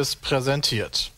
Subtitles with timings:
[0.00, 1.12] Seriös präsentiert.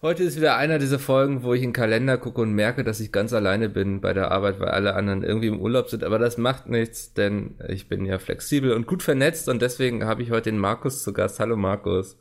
[0.00, 3.00] Heute ist wieder einer dieser Folgen, wo ich in den Kalender gucke und merke, dass
[3.00, 6.04] ich ganz alleine bin bei der Arbeit, weil alle anderen irgendwie im Urlaub sind.
[6.04, 10.22] Aber das macht nichts, denn ich bin ja flexibel und gut vernetzt und deswegen habe
[10.22, 11.38] ich heute den Markus zu Gast.
[11.38, 12.16] Hallo Markus.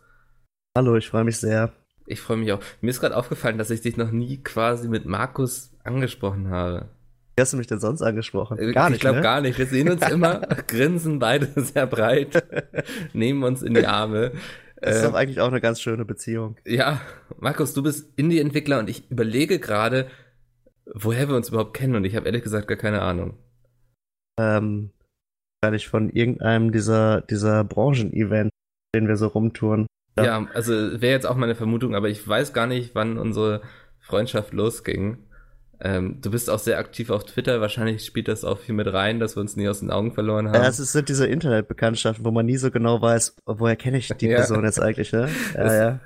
[0.77, 1.71] Hallo, ich freue mich sehr.
[2.05, 2.59] Ich freue mich auch.
[2.81, 6.89] Mir ist gerade aufgefallen, dass ich dich noch nie quasi mit Markus angesprochen habe.
[7.37, 8.57] Wie hast du mich denn sonst angesprochen?
[8.57, 8.97] Äh, gar nicht.
[8.97, 9.23] Ich glaube ne?
[9.23, 9.57] gar nicht.
[9.57, 12.43] Wir sehen uns immer, grinsen beide sehr breit,
[13.13, 14.33] nehmen uns in die Arme.
[14.81, 16.57] Das ist doch ähm, eigentlich auch eine ganz schöne Beziehung.
[16.65, 17.01] Ja,
[17.39, 20.07] Markus, du bist Indie-Entwickler und ich überlege gerade,
[20.93, 23.37] woher wir uns überhaupt kennen und ich habe ehrlich gesagt gar keine Ahnung.
[24.39, 24.91] Ähm,
[25.61, 28.51] wahrscheinlich von irgendeinem dieser, dieser Branchen-Events,
[28.95, 29.87] den wir so rumtouren.
[30.17, 33.61] Ja, ja also wäre jetzt auch meine Vermutung, aber ich weiß gar nicht, wann unsere
[33.99, 35.26] Freundschaft losging.
[35.79, 37.61] Ähm, du bist auch sehr aktiv auf Twitter.
[37.61, 40.47] Wahrscheinlich spielt das auch viel mit rein, dass wir uns nie aus den Augen verloren
[40.47, 40.55] haben.
[40.55, 44.27] Ja, es sind diese Internetbekanntschaften, wo man nie so genau weiß, woher kenne ich die
[44.27, 44.37] ja.
[44.37, 45.29] Person jetzt eigentlich, ne?
[45.53, 45.99] Ja, das, ja.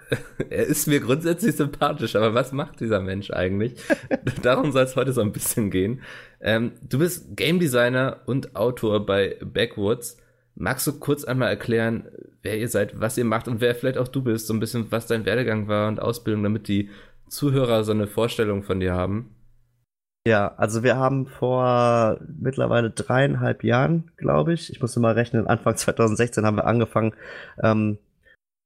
[0.50, 3.76] Er ist mir grundsätzlich sympathisch, aber was macht dieser Mensch eigentlich?
[4.42, 6.02] Darum soll es heute so ein bisschen gehen.
[6.42, 10.18] Ähm, du bist Game Designer und Autor bei Backwoods.
[10.56, 12.10] Magst du kurz einmal erklären,
[12.42, 14.92] wer ihr seid, was ihr macht und wer vielleicht auch du bist, so ein bisschen,
[14.92, 16.90] was dein Werdegang war und Ausbildung, damit die
[17.30, 19.34] Zuhörer so eine Vorstellung von dir haben?
[20.28, 25.76] Ja, also wir haben vor mittlerweile dreieinhalb Jahren, glaube ich, ich musste mal rechnen, Anfang
[25.78, 27.14] 2016 haben wir angefangen,
[27.62, 27.98] ähm,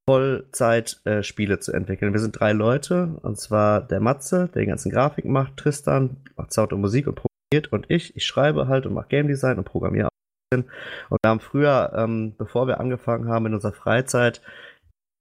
[0.08, 2.14] Vollzeit äh, Spiele zu entwickeln.
[2.14, 6.54] Wir sind drei Leute, und zwar der Matze, der die ganzen Grafiken macht, Tristan macht
[6.54, 9.64] Sound und Musik und programmiert und ich, ich schreibe halt und mache Game Design und
[9.64, 10.12] programmiere auch.
[10.54, 10.68] Und
[11.24, 14.42] wir haben früher, ähm, bevor wir angefangen haben in unserer Freizeit,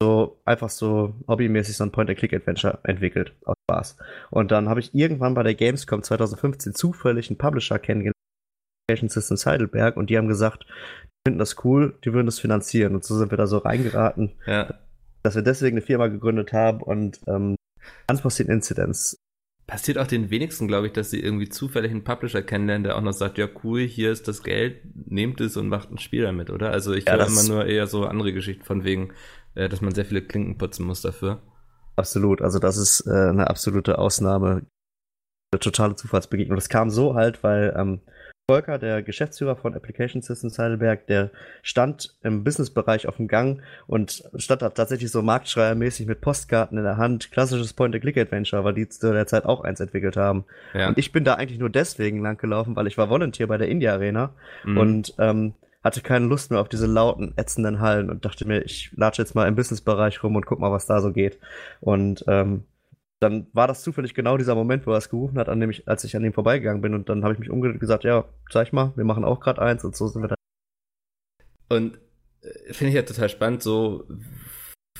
[0.04, 3.34] so einfach so hobbymäßig so ein Point-and-Click-Adventure entwickelt.
[3.44, 3.96] Aus Spaß.
[4.30, 8.14] Und dann habe ich irgendwann bei der Gamescom 2015 zufällig einen Publisher kennengelernt,
[8.90, 12.94] Systems Heidelberg, und die haben gesagt, die finden das cool, die würden das finanzieren.
[12.94, 14.74] Und so sind wir da so reingeraten, ja.
[15.22, 17.56] dass wir deswegen eine Firma gegründet haben und ähm,
[18.06, 19.16] ganz passiert Incidents.
[19.66, 23.00] Passiert auch den wenigsten, glaube ich, dass sie irgendwie zufällig einen Publisher kennenlernen, der auch
[23.00, 26.50] noch sagt, ja cool, hier ist das Geld, nehmt es und macht ein Spiel damit,
[26.50, 26.70] oder?
[26.70, 29.14] Also ich ja, höre immer nur eher so andere Geschichten von wegen,
[29.54, 31.42] äh, dass man sehr viele Klinken putzen muss dafür.
[31.96, 34.66] Absolut, also das ist äh, eine absolute Ausnahme,
[35.52, 36.56] eine totale Zufallsbegegnung.
[36.56, 38.00] Das kam so halt, weil ähm,
[38.46, 41.30] Volker, der Geschäftsführer von Application Systems Heidelberg, der
[41.62, 46.84] stand im Businessbereich auf dem Gang und stand da tatsächlich so marktschreiermäßig mit Postkarten in
[46.84, 50.44] der Hand, klassisches Point-and-Click-Adventure, weil die zu der Zeit auch eins entwickelt haben.
[50.74, 50.88] Ja.
[50.88, 53.94] Und ich bin da eigentlich nur deswegen langgelaufen, weil ich war Volunteer bei der India
[53.94, 54.76] Arena mhm.
[54.76, 55.54] und ähm,
[55.84, 59.34] hatte keine Lust mehr auf diese lauten, ätzenden Hallen und dachte mir, ich latsche jetzt
[59.34, 61.38] mal im Businessbereich rum und guck mal, was da so geht.
[61.80, 62.64] Und ähm,
[63.20, 65.86] dann war das zufällig genau dieser Moment, wo er es gerufen hat, an dem ich,
[65.86, 66.94] als ich an ihm vorbeigegangen bin.
[66.94, 69.60] Und dann habe ich mich umgedreht und gesagt, ja, zeig mal, wir machen auch gerade
[69.60, 70.34] eins und so sind wir da.
[71.68, 71.98] Und
[72.40, 74.08] äh, finde ich ja total spannend, so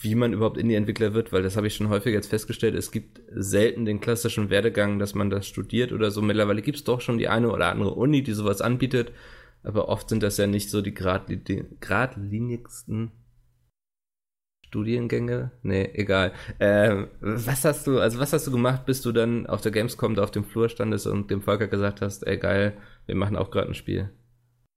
[0.02, 3.22] wie man überhaupt Indie-Entwickler wird, weil das habe ich schon häufig jetzt festgestellt, es gibt
[3.30, 6.20] selten den klassischen Werdegang, dass man das studiert oder so.
[6.20, 9.12] Mittlerweile gibt es doch schon die eine oder andere Uni, die sowas anbietet
[9.64, 13.12] aber oft sind das ja nicht so die geradlinigsten
[14.66, 15.52] Studiengänge.
[15.62, 16.32] Nee, egal.
[16.58, 20.14] Ähm, was hast du, also was hast du gemacht, bis du dann auf der Gamescom
[20.14, 22.76] da auf dem Flur standest und dem Volker gesagt hast, ey geil,
[23.06, 24.10] wir machen auch gerade ein Spiel?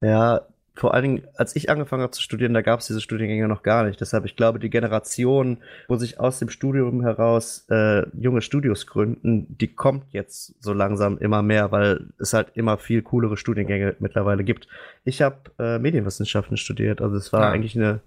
[0.01, 3.47] Ja, vor allen Dingen, als ich angefangen habe zu studieren, da gab es diese Studiengänge
[3.47, 3.99] noch gar nicht.
[3.99, 5.57] Deshalb, ich glaube, die Generation,
[5.87, 11.17] wo sich aus dem Studium heraus äh, junge Studios gründen, die kommt jetzt so langsam
[11.17, 14.67] immer mehr, weil es halt immer viel coolere Studiengänge mittlerweile gibt.
[15.03, 17.49] Ich habe äh, Medienwissenschaften studiert, also es war ja.
[17.49, 18.01] eigentlich eine,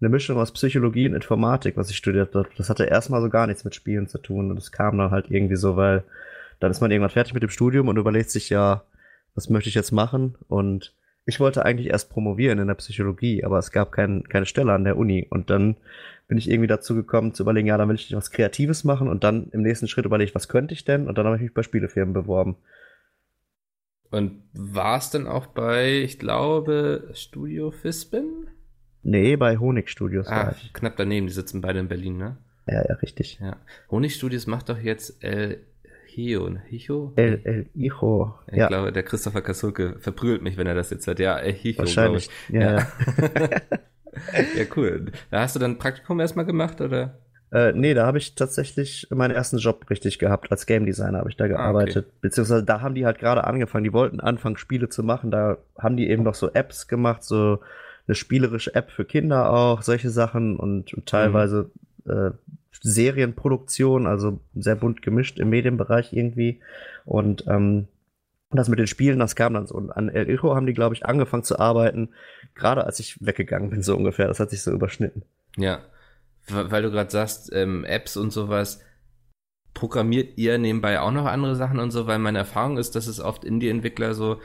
[0.00, 2.48] eine Mischung aus Psychologie und Informatik, was ich studiert habe.
[2.56, 5.30] Das hatte erstmal so gar nichts mit Spielen zu tun und es kam dann halt
[5.30, 6.04] irgendwie so, weil
[6.58, 8.82] dann ist man irgendwann fertig mit dem Studium und überlegt sich ja,
[9.34, 10.94] was möchte ich jetzt machen und
[11.26, 14.84] ich wollte eigentlich erst promovieren in der Psychologie, aber es gab kein, keine Stelle an
[14.84, 15.26] der Uni.
[15.30, 15.76] Und dann
[16.28, 19.24] bin ich irgendwie dazu gekommen zu überlegen, ja, dann will ich was Kreatives machen und
[19.24, 21.08] dann im nächsten Schritt überlege ich, was könnte ich denn?
[21.08, 22.56] Und dann habe ich mich bei Spielefirmen beworben.
[24.10, 28.48] Und war es denn auch bei, ich glaube, Studio Fispin?
[29.02, 30.28] Nee, bei Honig Studios.
[30.28, 32.36] Ah, knapp daneben, die sitzen beide in Berlin, ne?
[32.66, 33.38] Ja, ja, richtig.
[33.40, 33.56] Ja.
[33.90, 35.58] Honig Studios macht doch jetzt äh,
[36.14, 36.62] Hio, ne?
[36.68, 37.12] Hicho?
[37.16, 38.38] El, El Hijo.
[38.46, 38.68] Ich ja.
[38.68, 41.18] glaube, der Christopher Kasulke verprügelt mich, wenn er das jetzt hört.
[41.18, 41.78] Ja, El Hicho.
[41.78, 42.30] Wahrscheinlich.
[42.48, 42.60] Ja.
[42.60, 42.86] Ja.
[44.56, 45.06] ja, cool.
[45.32, 47.18] Da hast du dann Praktikum erstmal gemacht, oder?
[47.50, 50.52] Äh, nee, da habe ich tatsächlich meinen ersten Job richtig gehabt.
[50.52, 52.04] Als Game Designer habe ich da gearbeitet.
[52.04, 52.18] Ah, okay.
[52.20, 53.84] Beziehungsweise da haben die halt gerade angefangen.
[53.84, 55.32] Die wollten anfangen, Spiele zu machen.
[55.32, 57.58] Da haben die eben noch so Apps gemacht, so
[58.06, 61.70] eine spielerische App für Kinder auch, solche Sachen und, und teilweise
[62.04, 62.12] mhm.
[62.12, 62.30] äh,
[62.82, 66.60] Serienproduktion, also sehr bunt gemischt im Medienbereich irgendwie.
[67.04, 67.88] Und ähm,
[68.50, 69.74] das mit den Spielen, das kam dann so.
[69.74, 72.10] Und an El Hijo haben die, glaube ich, angefangen zu arbeiten,
[72.54, 74.28] gerade als ich weggegangen bin, so ungefähr.
[74.28, 75.22] Das hat sich so überschnitten.
[75.56, 75.80] Ja.
[76.48, 78.80] weil du gerade sagst, ähm, Apps und sowas,
[79.72, 83.20] programmiert ihr nebenbei auch noch andere Sachen und so, weil meine Erfahrung ist, dass es
[83.20, 84.40] oft Indie-Entwickler so,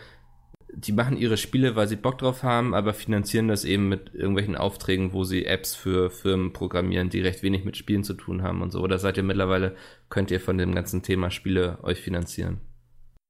[0.74, 4.56] die machen ihre Spiele, weil sie Bock drauf haben, aber finanzieren das eben mit irgendwelchen
[4.56, 8.62] Aufträgen, wo sie Apps für Firmen programmieren, die recht wenig mit Spielen zu tun haben
[8.62, 8.81] und so.
[8.81, 9.75] Oder seid ihr mittlerweile,
[10.10, 12.60] könnt ihr von dem ganzen Thema Spiele euch finanzieren?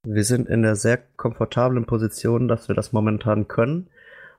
[0.06, 3.90] Wir sind in der sehr komfortablen Position, dass wir das momentan können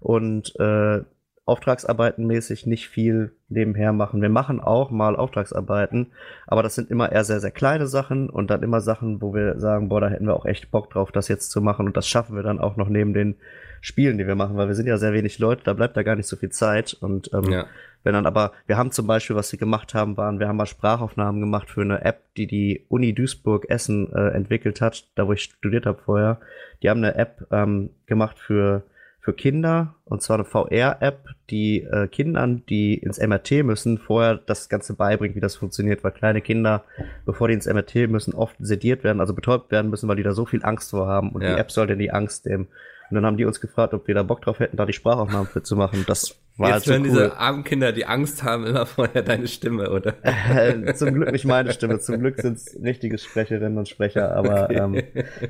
[0.01, 1.03] und äh,
[1.51, 4.23] auftragsarbeitenmäßig nicht viel nebenher machen.
[4.23, 6.13] Wir machen auch mal Auftragsarbeiten,
[6.47, 9.59] aber das sind immer eher sehr, sehr kleine Sachen und dann immer Sachen, wo wir
[9.59, 12.07] sagen, boah, da hätten wir auch echt Bock drauf, das jetzt zu machen und das
[12.07, 13.35] schaffen wir dann auch noch neben den
[13.81, 16.15] Spielen, die wir machen, weil wir sind ja sehr wenig Leute, da bleibt da gar
[16.15, 17.67] nicht so viel Zeit und ähm, ja.
[18.05, 20.67] wenn dann aber, wir haben zum Beispiel, was wir gemacht haben, waren, wir haben mal
[20.67, 25.33] Sprachaufnahmen gemacht für eine App, die die Uni Duisburg Essen äh, entwickelt hat, da wo
[25.33, 26.39] ich studiert habe vorher.
[26.83, 28.85] Die haben eine App ähm, gemacht für
[29.21, 34.69] für Kinder und zwar eine VR-App, die äh, Kindern, die ins MRT müssen, vorher das
[34.69, 36.85] Ganze beibringt, wie das funktioniert, weil kleine Kinder,
[37.27, 40.33] bevor die ins MRT müssen, oft sediert werden, also betäubt werden müssen, weil die da
[40.33, 41.55] so viel Angst vor haben und ja.
[41.55, 42.69] die App soll denn die Angst nehmen.
[43.11, 45.49] Und dann haben die uns gefragt, ob wir da Bock drauf hätten, da die Sprachaufnahmen
[45.49, 46.05] für zu machen.
[46.07, 47.09] Das war Jetzt halt so hören cool.
[47.09, 50.15] diese armen Kinder, die Angst haben, immer vorher deine Stimme, oder?
[50.95, 51.99] zum Glück nicht meine Stimme.
[51.99, 54.77] Zum Glück sind es richtige Sprecherinnen und Sprecher, aber okay.
[54.77, 55.03] ähm,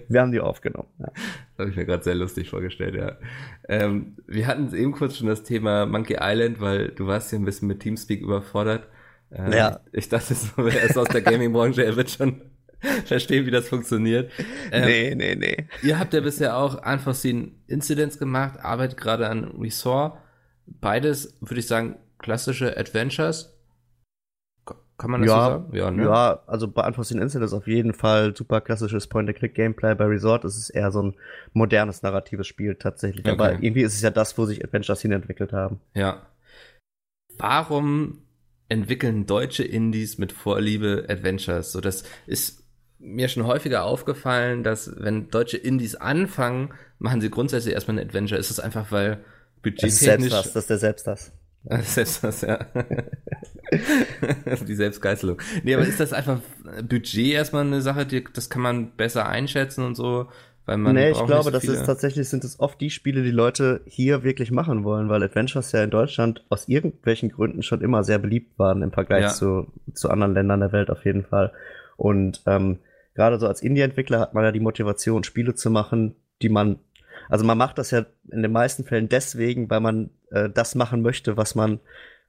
[0.09, 0.89] wir haben die aufgenommen.
[0.99, 1.07] Ja.
[1.07, 3.19] Das habe ich mir gerade sehr lustig vorgestellt, ja.
[3.69, 7.45] Ähm, wir hatten eben kurz schon das Thema Monkey Island, weil du warst hier ein
[7.45, 8.89] bisschen mit Teamspeak überfordert.
[9.33, 9.81] Ähm, ja.
[9.93, 12.41] Ich dachte, so, wer ist aus der Gaming-Branche, er wird schon
[13.05, 14.31] verstehen, wie das funktioniert.
[14.73, 15.67] Ähm, nee, nee, nee.
[15.83, 20.19] Ihr habt ja bisher auch Unforeseen Incidents gemacht, arbeitet gerade an Resort.
[20.67, 23.57] Beides, würde ich sagen, klassische Adventures.
[25.01, 25.77] Kann man das ja, so sagen?
[25.77, 26.05] Ja, ne?
[26.05, 29.95] ja, also bei Unforeseen Incidents auf jeden Fall super klassisches Point-and-Click-Gameplay.
[29.95, 31.15] Bei Resort ist es eher so ein
[31.55, 33.25] modernes narratives Spiel tatsächlich.
[33.25, 33.33] Okay.
[33.33, 35.81] Aber irgendwie ist es ja das, wo sich Adventures hin entwickelt haben.
[35.95, 36.27] Ja.
[37.39, 38.19] Warum
[38.69, 41.73] entwickeln deutsche Indies mit Vorliebe Adventures?
[41.73, 42.60] So, das ist
[43.01, 48.39] mir schon häufiger aufgefallen, dass wenn deutsche Indies anfangen, machen sie grundsätzlich erstmal ein Adventure.
[48.39, 49.25] Ist das einfach, weil
[49.63, 50.31] budgettechnisch...
[50.31, 51.33] Das ist, das ist der Selbsthass.
[51.83, 52.59] Selbsthass, ja.
[54.67, 55.39] die Selbstgeißelung.
[55.63, 56.41] Nee, aber ist das einfach
[56.89, 60.29] Budget erstmal eine Sache, die, das kann man besser einschätzen und so?
[60.67, 63.31] Weil man nee, ich glaube, so das ist tatsächlich, sind es oft die Spiele, die
[63.31, 68.05] Leute hier wirklich machen wollen, weil Adventures ja in Deutschland aus irgendwelchen Gründen schon immer
[68.05, 69.29] sehr beliebt waren im Vergleich ja.
[69.31, 71.53] zu, zu anderen Ländern der Welt auf jeden Fall.
[71.97, 72.79] Und ähm,
[73.15, 76.79] gerade so als Indie-Entwickler hat man ja die Motivation, Spiele zu machen, die man,
[77.29, 81.03] also man macht das ja in den meisten Fällen deswegen, weil man äh, das machen
[81.03, 81.81] möchte, was man,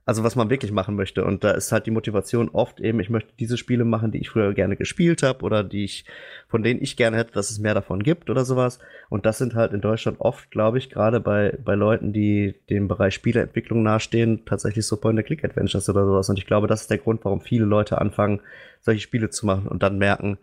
[0.05, 1.23] also was man wirklich machen möchte.
[1.23, 4.29] Und da ist halt die Motivation oft eben, ich möchte diese Spiele machen, die ich
[4.29, 6.05] früher gerne gespielt habe oder die ich,
[6.47, 8.79] von denen ich gerne hätte, dass es mehr davon gibt oder sowas.
[9.09, 12.87] Und das sind halt in Deutschland oft, glaube ich, gerade bei, bei Leuten, die dem
[12.87, 16.29] Bereich Spieleentwicklung nahestehen, tatsächlich so Point-and-Click-Adventures oder sowas.
[16.29, 18.41] Und ich glaube, das ist der Grund, warum viele Leute anfangen,
[18.81, 20.39] solche Spiele zu machen und dann merken,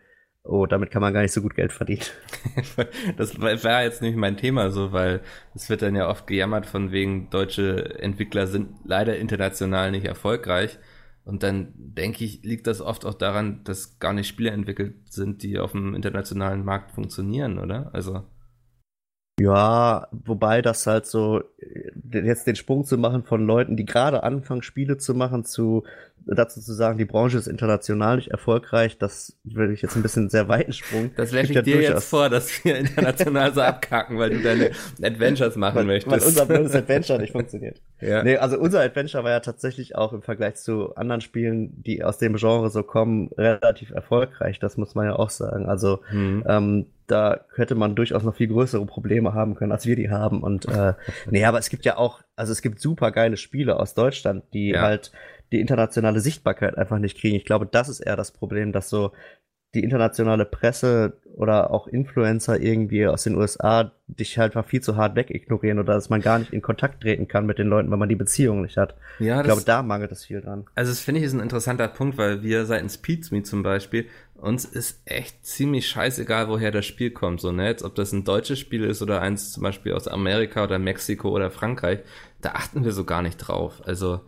[0.48, 2.02] oh, damit kann man gar nicht so gut Geld verdienen.
[3.16, 5.20] das war jetzt nicht mein Thema so, weil
[5.54, 10.78] es wird dann ja oft gejammert von wegen deutsche Entwickler sind leider international nicht erfolgreich.
[11.24, 15.42] Und dann denke ich, liegt das oft auch daran, dass gar nicht Spiele entwickelt sind,
[15.42, 17.90] die auf dem internationalen Markt funktionieren, oder?
[17.92, 18.22] Also.
[19.38, 21.42] Ja, wobei das halt so,
[22.10, 25.84] jetzt den Sprung zu machen von Leuten, die gerade anfangen, Spiele zu machen, zu
[26.26, 30.28] dazu zu sagen, die Branche ist international nicht erfolgreich, das würde ich jetzt ein bisschen
[30.28, 31.10] sehr weiten Sprung.
[31.16, 34.70] Das werfe ich ja dir jetzt vor, dass wir international so abkacken, weil du deine
[35.02, 36.12] Adventures machen weil, möchtest.
[36.12, 37.80] Weil unser blödes Adventure nicht funktioniert.
[38.00, 38.22] Ja.
[38.22, 42.18] Nee, also unser Adventure war ja tatsächlich auch im Vergleich zu anderen Spielen, die aus
[42.18, 45.66] dem Genre so kommen, relativ erfolgreich, das muss man ja auch sagen.
[45.66, 46.44] Also hm.
[46.46, 50.42] ähm, da hätte man durchaus noch viel größere Probleme haben können, als wir die haben.
[50.42, 50.92] Und äh,
[51.30, 54.70] nee, aber es gibt ja auch, also es gibt super geile Spiele aus Deutschland, die
[54.70, 54.82] ja.
[54.82, 55.10] halt
[55.52, 57.36] die internationale Sichtbarkeit einfach nicht kriegen.
[57.36, 59.12] Ich glaube, das ist eher das Problem, dass so
[59.74, 64.96] die internationale Presse oder auch Influencer irgendwie aus den USA dich halt mal viel zu
[64.96, 67.98] hart wegignorieren oder dass man gar nicht in Kontakt treten kann mit den Leuten, weil
[67.98, 68.94] man die Beziehung nicht hat.
[69.18, 70.64] Ja, ich glaube, da mangelt es viel dran.
[70.74, 74.64] Also das finde ich ist ein interessanter Punkt, weil wir seitens Pizme zum Beispiel, uns
[74.64, 77.40] ist echt ziemlich scheißegal, woher das Spiel kommt.
[77.42, 77.66] So, ne?
[77.66, 81.28] Jetzt, ob das ein deutsches Spiel ist oder eins zum Beispiel aus Amerika oder Mexiko
[81.28, 82.00] oder Frankreich,
[82.40, 83.82] da achten wir so gar nicht drauf.
[83.84, 84.22] Also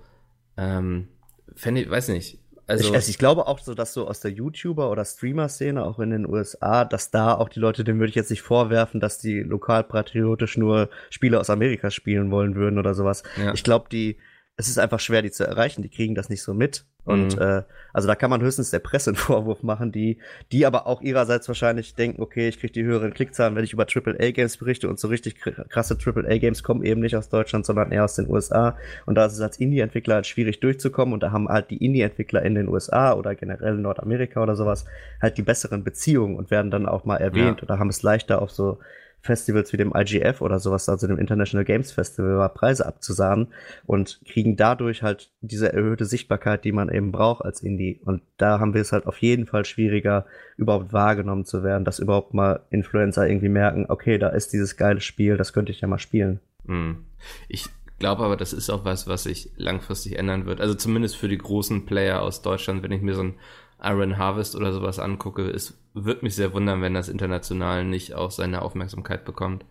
[0.60, 1.08] ähm,
[1.56, 2.38] fände ich, weiß nicht.
[2.66, 5.98] Also ich, also ich glaube auch so, dass so aus der YouTuber- oder Streamer-Szene, auch
[5.98, 9.18] in den USA, dass da auch die Leute, denen würde ich jetzt nicht vorwerfen, dass
[9.18, 13.24] die lokalpatriotisch nur Spiele aus Amerika spielen wollen würden oder sowas.
[13.36, 13.52] Ja.
[13.54, 14.18] Ich glaube, die,
[14.60, 15.82] es ist einfach schwer, die zu erreichen.
[15.82, 16.84] Die kriegen das nicht so mit.
[17.04, 17.42] Und mhm.
[17.42, 17.62] äh,
[17.94, 20.18] also da kann man höchstens der Presse einen Vorwurf machen, die,
[20.52, 23.86] die aber auch ihrerseits wahrscheinlich denken, okay, ich kriege die höheren Klickzahlen, wenn ich über
[23.86, 28.16] AAA-Games berichte und so richtig krasse AAA-Games kommen eben nicht aus Deutschland, sondern eher aus
[28.16, 28.76] den USA.
[29.06, 32.42] Und da ist es als Indie-Entwickler halt schwierig durchzukommen und da haben halt die Indie-Entwickler
[32.42, 34.84] in den USA oder generell in Nordamerika oder sowas
[35.22, 37.62] halt die besseren Beziehungen und werden dann auch mal erwähnt ja.
[37.62, 38.78] oder haben es leichter auf so
[39.22, 43.48] Festivals wie dem IGF oder sowas, also dem International Games Festival, Preise abzusahnen
[43.86, 48.00] und kriegen dadurch halt diese erhöhte Sichtbarkeit, die man eben braucht als Indie.
[48.04, 51.98] Und da haben wir es halt auf jeden Fall schwieriger, überhaupt wahrgenommen zu werden, dass
[51.98, 55.88] überhaupt mal Influencer irgendwie merken, okay, da ist dieses geile Spiel, das könnte ich ja
[55.88, 56.40] mal spielen.
[56.66, 57.04] Hm.
[57.48, 60.60] Ich glaube aber, das ist auch was, was sich langfristig ändern wird.
[60.60, 63.34] Also zumindest für die großen Player aus Deutschland, wenn ich mir so ein
[63.82, 68.30] Iron Harvest oder sowas angucke, es würde mich sehr wundern, wenn das international nicht auch
[68.30, 69.64] seine Aufmerksamkeit bekommt.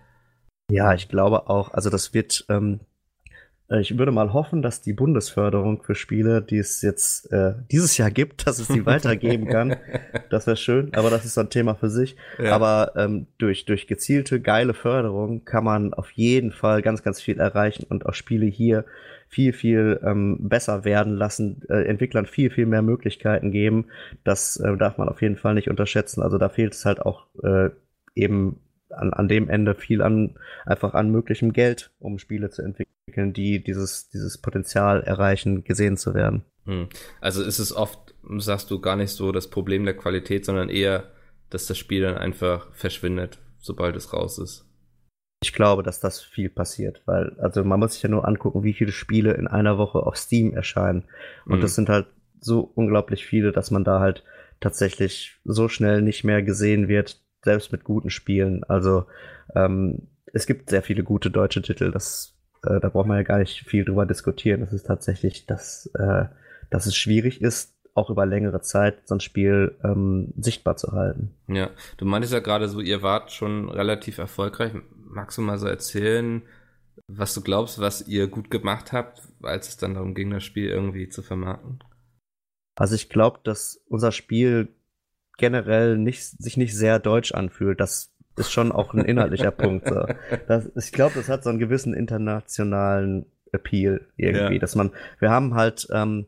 [0.71, 1.73] Ja, ich glaube auch.
[1.73, 2.81] Also das wird, ähm,
[3.69, 7.97] äh, ich würde mal hoffen, dass die Bundesförderung für Spiele, die es jetzt äh, dieses
[7.97, 9.77] Jahr gibt, dass es die weitergeben kann.
[10.29, 12.15] das wäre schön, aber das ist so ein Thema für sich.
[12.37, 12.53] Ja.
[12.53, 17.39] Aber ähm, durch, durch gezielte, geile Förderung kann man auf jeden Fall ganz, ganz viel
[17.39, 18.85] erreichen und auch Spiele hier
[19.29, 23.85] viel, viel ähm, besser werden lassen, äh, Entwicklern viel, viel mehr Möglichkeiten geben.
[24.23, 26.23] Das äh, darf man auf jeden Fall nicht unterschätzen.
[26.23, 27.69] Also da fehlt es halt auch äh,
[28.15, 28.59] eben
[28.89, 33.63] an, an dem Ende viel an einfach an möglichem Geld, um Spiele zu entwickeln, die
[33.63, 36.43] dieses, dieses Potenzial erreichen, gesehen zu werden.
[36.65, 36.87] Hm.
[37.21, 41.11] Also ist es oft, sagst du, gar nicht so das Problem der Qualität, sondern eher,
[41.51, 44.68] dass das Spiel dann einfach verschwindet, sobald es raus ist.
[45.41, 48.73] Ich glaube, dass das viel passiert, weil, also man muss sich ja nur angucken, wie
[48.73, 51.05] viele Spiele in einer Woche auf Steam erscheinen.
[51.45, 51.61] Und mhm.
[51.61, 52.07] das sind halt
[52.41, 54.23] so unglaublich viele, dass man da halt
[54.59, 58.65] tatsächlich so schnell nicht mehr gesehen wird, selbst mit guten Spielen.
[58.65, 59.05] Also
[59.55, 63.39] ähm, es gibt sehr viele gute deutsche Titel, das, äh, da braucht man ja gar
[63.39, 64.59] nicht viel drüber diskutieren.
[64.59, 66.25] Das ist tatsächlich, dass, äh,
[66.69, 71.35] dass es schwierig ist, auch über längere Zeit so ein Spiel ähm, sichtbar zu halten.
[71.47, 74.73] Ja, du meintest ja gerade so, ihr wart schon relativ erfolgreich
[75.09, 76.43] magst du mal so erzählen,
[77.07, 80.69] was du glaubst, was ihr gut gemacht habt, als es dann darum ging, das Spiel
[80.69, 81.79] irgendwie zu vermarkten?
[82.75, 84.69] Also ich glaube, dass unser Spiel
[85.37, 87.79] generell nicht, sich nicht sehr deutsch anfühlt.
[87.79, 89.87] Das ist schon auch ein inhaltlicher Punkt.
[89.87, 90.05] So.
[90.47, 94.59] Das, ich glaube, das hat so einen gewissen internationalen Appeal irgendwie, ja.
[94.59, 96.27] dass man, wir haben halt, ähm,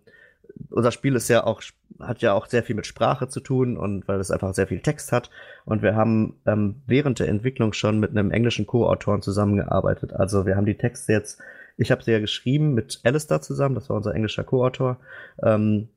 [0.70, 1.62] unser Spiel ist ja auch
[2.00, 4.80] hat ja auch sehr viel mit Sprache zu tun und weil es einfach sehr viel
[4.80, 5.30] Text hat.
[5.66, 10.14] Und wir haben ähm, während der Entwicklung schon mit einem englischen Co-Autoren zusammengearbeitet.
[10.14, 11.40] Also wir haben die Texte jetzt,
[11.78, 14.98] ich habe sie ja geschrieben mit Alistair zusammen, das war unser englischer Co-Autor.
[15.44, 15.90] Ähm,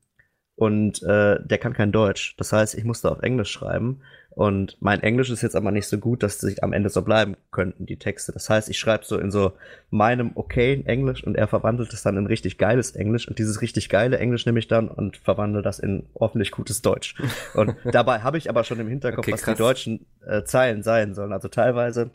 [0.55, 2.35] und äh, der kann kein Deutsch.
[2.37, 4.01] Das heißt, ich musste auf Englisch schreiben.
[4.35, 7.37] Und mein Englisch ist jetzt aber nicht so gut, dass sie am Ende so bleiben
[7.51, 8.33] könnten, die Texte.
[8.33, 9.53] Das heißt, ich schreibe so in so
[9.89, 13.29] meinem okay Englisch und er verwandelt es dann in richtig geiles Englisch.
[13.29, 17.15] Und dieses richtig geile Englisch nehme ich dann und verwandle das in hoffentlich gutes Deutsch.
[17.53, 21.13] Und dabei habe ich aber schon im Hinterkopf, okay, was die deutschen äh, Zeilen sein
[21.13, 21.31] sollen.
[21.31, 22.11] Also teilweise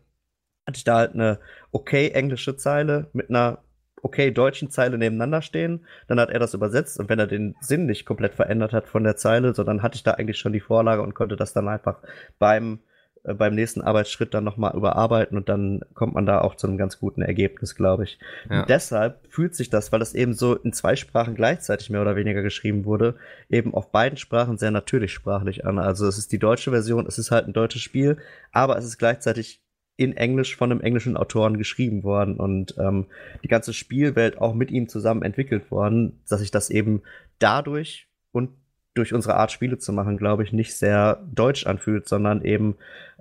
[0.67, 1.39] hatte ich da halt eine
[1.73, 3.63] okay englische Zeile mit einer
[4.03, 5.87] okay deutschen Zeile nebeneinander stehen.
[6.07, 9.05] Dann hat er das übersetzt und wenn er den Sinn nicht komplett verändert hat von
[9.05, 11.69] der Zeile, so dann hatte ich da eigentlich schon die Vorlage und konnte das dann
[11.69, 11.99] einfach
[12.39, 12.81] beim
[13.25, 16.79] äh, beim nächsten Arbeitsschritt dann nochmal überarbeiten und dann kommt man da auch zu einem
[16.79, 18.19] ganz guten Ergebnis, glaube ich.
[18.49, 18.65] Ja.
[18.65, 22.43] Deshalb fühlt sich das, weil das eben so in zwei Sprachen gleichzeitig mehr oder weniger
[22.43, 23.17] geschrieben wurde,
[23.49, 25.79] eben auf beiden Sprachen sehr natürlich sprachlich an.
[25.79, 28.17] Also es ist die deutsche Version, es ist halt ein deutsches Spiel,
[28.53, 29.63] aber es ist gleichzeitig
[30.01, 33.09] in Englisch von einem englischen Autoren geschrieben worden und ähm,
[33.45, 37.03] die ganze Spielwelt auch mit ihm zusammen entwickelt worden, dass sich das eben
[37.39, 38.49] dadurch und
[38.95, 42.77] durch unsere Art Spiele zu machen, glaube ich, nicht sehr deutsch anfühlt, sondern eben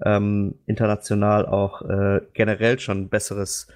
[0.05, 3.67] ähm, international auch äh, generell schon besseres,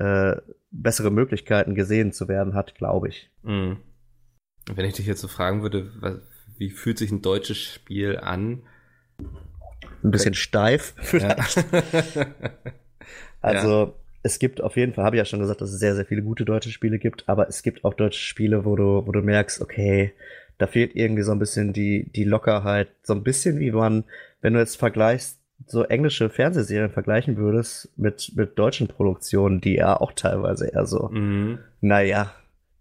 [0.00, 0.34] äh,
[0.72, 3.30] bessere Möglichkeiten gesehen zu werden hat, glaube ich.
[3.44, 3.76] Mhm.
[4.74, 6.16] Wenn ich dich jetzt so fragen würde, was,
[6.56, 8.64] wie fühlt sich ein deutsches Spiel an?
[10.02, 11.56] Ein bisschen steif vielleicht.
[11.56, 12.26] Ja.
[13.40, 13.92] also ja.
[14.22, 16.22] es gibt auf jeden Fall, habe ich ja schon gesagt, dass es sehr, sehr viele
[16.22, 19.60] gute deutsche Spiele gibt, aber es gibt auch deutsche Spiele, wo du, wo du merkst,
[19.60, 20.12] okay,
[20.58, 24.04] da fehlt irgendwie so ein bisschen die, die Lockerheit, so ein bisschen wie man,
[24.40, 30.00] wenn du jetzt vergleichst, so englische Fernsehserien vergleichen würdest mit, mit deutschen Produktionen, die ja
[30.00, 31.58] auch teilweise eher so, mhm.
[31.80, 32.32] naja,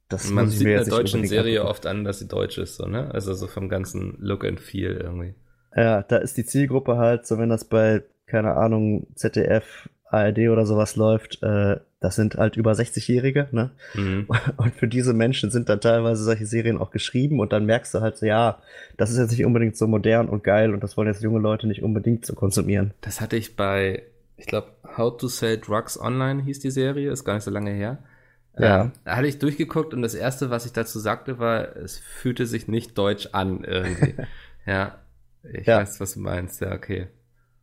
[0.09, 3.12] das man sieht in der deutschen Serie oft an, dass sie deutsch ist, so, ne?
[3.13, 5.36] Also so vom ganzen Look and Feel irgendwie.
[5.75, 10.65] Ja, da ist die Zielgruppe halt, so wenn das bei, keine Ahnung, ZDF, ARD oder
[10.65, 13.71] sowas läuft, äh, das sind halt über 60-Jährige, ne?
[13.95, 14.27] Mhm.
[14.57, 18.01] Und für diese Menschen sind dann teilweise solche Serien auch geschrieben und dann merkst du
[18.01, 18.59] halt so, ja,
[18.97, 21.67] das ist jetzt nicht unbedingt so modern und geil und das wollen jetzt junge Leute
[21.67, 22.93] nicht unbedingt so konsumieren.
[23.01, 24.03] Das hatte ich bei,
[24.38, 27.71] ich glaube, How to Sell Drugs Online hieß die Serie, ist gar nicht so lange
[27.71, 27.97] her.
[28.59, 28.81] Ja.
[28.83, 32.45] Ähm, da hatte ich durchgeguckt und das erste, was ich dazu sagte, war, es fühlte
[32.45, 34.15] sich nicht deutsch an irgendwie.
[34.65, 34.95] ja,
[35.53, 35.79] ich ja.
[35.79, 36.61] weiß, was du meinst.
[36.61, 37.07] Ja, okay.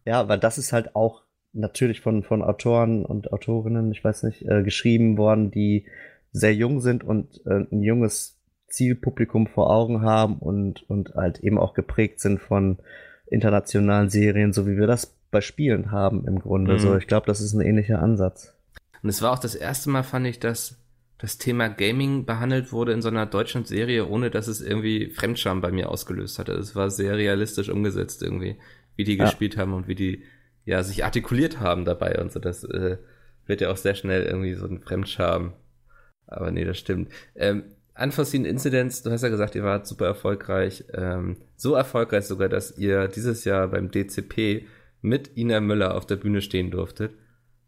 [0.04, 1.22] Ja, weil das ist halt auch
[1.52, 5.86] natürlich von, von Autoren und Autorinnen, ich weiß nicht, äh, geschrieben worden, die
[6.32, 11.58] sehr jung sind und äh, ein junges Zielpublikum vor Augen haben und, und halt eben
[11.58, 12.78] auch geprägt sind von
[13.26, 16.74] internationalen Serien, so wie wir das bei Spielen haben im Grunde.
[16.74, 16.78] Mhm.
[16.78, 18.54] So, ich glaube, das ist ein ähnlicher Ansatz.
[19.02, 20.76] Und es war auch das erste Mal, fand ich, dass
[21.25, 25.62] das Thema Gaming behandelt wurde in so einer deutschen Serie, ohne dass es irgendwie Fremdscham
[25.62, 26.52] bei mir ausgelöst hatte.
[26.52, 28.59] Es war sehr realistisch umgesetzt irgendwie,
[28.95, 29.25] wie die ja.
[29.25, 30.23] gespielt haben und wie die
[30.66, 32.40] ja sich artikuliert haben dabei und so.
[32.40, 32.99] Das äh,
[33.47, 35.54] wird ja auch sehr schnell irgendwie so ein Fremdscham.
[36.26, 37.11] Aber nee, das stimmt.
[37.35, 37.64] Ähm,
[37.99, 40.85] Unforeseen Incidents, du hast ja gesagt, ihr wart super erfolgreich.
[40.93, 44.66] Ähm, so erfolgreich sogar, dass ihr dieses Jahr beim DCP
[45.00, 47.14] mit Ina Müller auf der Bühne stehen durftet,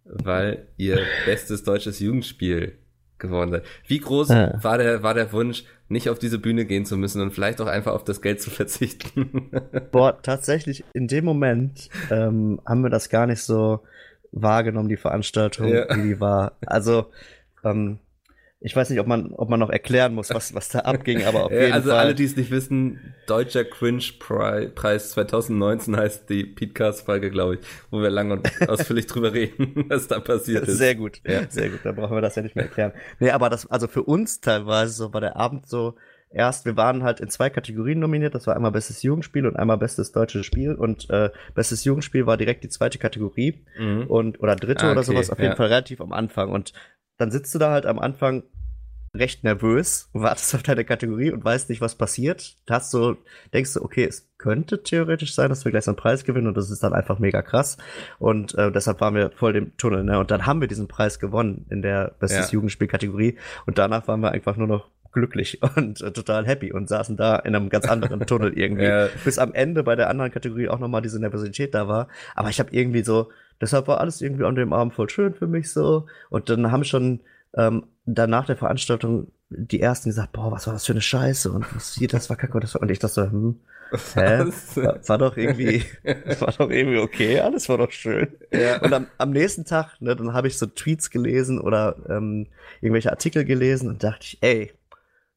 [0.04, 2.76] weil ihr bestes deutsches Jugendspiel
[3.18, 3.64] gewonnen seid.
[3.86, 4.62] Wie groß ja.
[4.62, 7.66] war, der, war der Wunsch, nicht auf diese Bühne gehen zu müssen und vielleicht auch
[7.66, 9.50] einfach auf das Geld zu verzichten?
[9.92, 13.80] Boah, tatsächlich, in dem Moment ähm, haben wir das gar nicht so
[14.32, 15.86] wahrgenommen, die Veranstaltung, ja.
[15.96, 16.52] wie die war.
[16.66, 17.06] Also,
[17.64, 17.98] ähm,
[18.60, 21.44] ich weiß nicht, ob man, ob man noch erklären muss, was, was da abging, aber
[21.44, 21.98] auf jeden also Fall.
[21.98, 27.60] Also alle, die es nicht wissen, Deutscher Cringe Preis 2019 heißt die Podcast-Folge, glaube ich,
[27.90, 30.78] wo wir lang und ausführlich drüber reden, was da passiert ist.
[30.78, 31.48] Sehr gut, ja.
[31.50, 32.92] sehr gut, dann brauchen wir das ja nicht mehr erklären.
[33.20, 35.94] Nee, aber das, also für uns teilweise so war der Abend so,
[36.30, 38.34] erst, wir waren halt in zwei Kategorien nominiert.
[38.34, 40.74] Das war einmal bestes Jugendspiel und einmal bestes deutsches Spiel.
[40.74, 44.06] Und äh, bestes Jugendspiel war direkt die zweite Kategorie mhm.
[44.06, 45.56] und oder dritte ah, okay, oder sowas, auf jeden ja.
[45.56, 46.50] Fall relativ am Anfang.
[46.50, 46.72] Und
[47.18, 48.44] dann sitzt du da halt am Anfang
[49.14, 52.56] recht nervös, wartest auf deine Kategorie und weißt nicht, was passiert.
[52.68, 53.16] Hast so,
[53.52, 56.56] denkst du, okay, es könnte theoretisch sein, dass wir gleich so einen Preis gewinnen und
[56.56, 57.78] das ist dann einfach mega krass.
[58.18, 60.18] Und äh, deshalb waren wir voll im Tunnel, ne?
[60.18, 62.54] Und dann haben wir diesen Preis gewonnen in der Bestes ja.
[62.54, 67.16] Jugendspiel-Kategorie und danach waren wir einfach nur noch glücklich und äh, total happy und saßen
[67.16, 68.84] da in einem ganz anderen Tunnel irgendwie.
[68.84, 69.08] Ja.
[69.24, 72.08] Bis am Ende bei der anderen Kategorie auch nochmal diese Nervosität da war.
[72.34, 75.46] Aber ich habe irgendwie so, deshalb war alles irgendwie an dem Abend voll schön für
[75.46, 76.06] mich so.
[76.28, 77.20] Und dann haben schon
[77.56, 81.50] ähm, dann nach der Veranstaltung die ersten gesagt, boah, was war das für eine Scheiße
[81.50, 83.60] und was hier, das war kacke und das war, und ich dachte so, hm,
[84.14, 85.84] hä, war, war, doch irgendwie,
[86.40, 88.28] war doch irgendwie okay, alles war doch schön.
[88.50, 88.82] Ja.
[88.82, 92.48] Und am, am nächsten Tag, ne, dann habe ich so Tweets gelesen oder ähm,
[92.80, 94.72] irgendwelche Artikel gelesen und dachte ich, ey,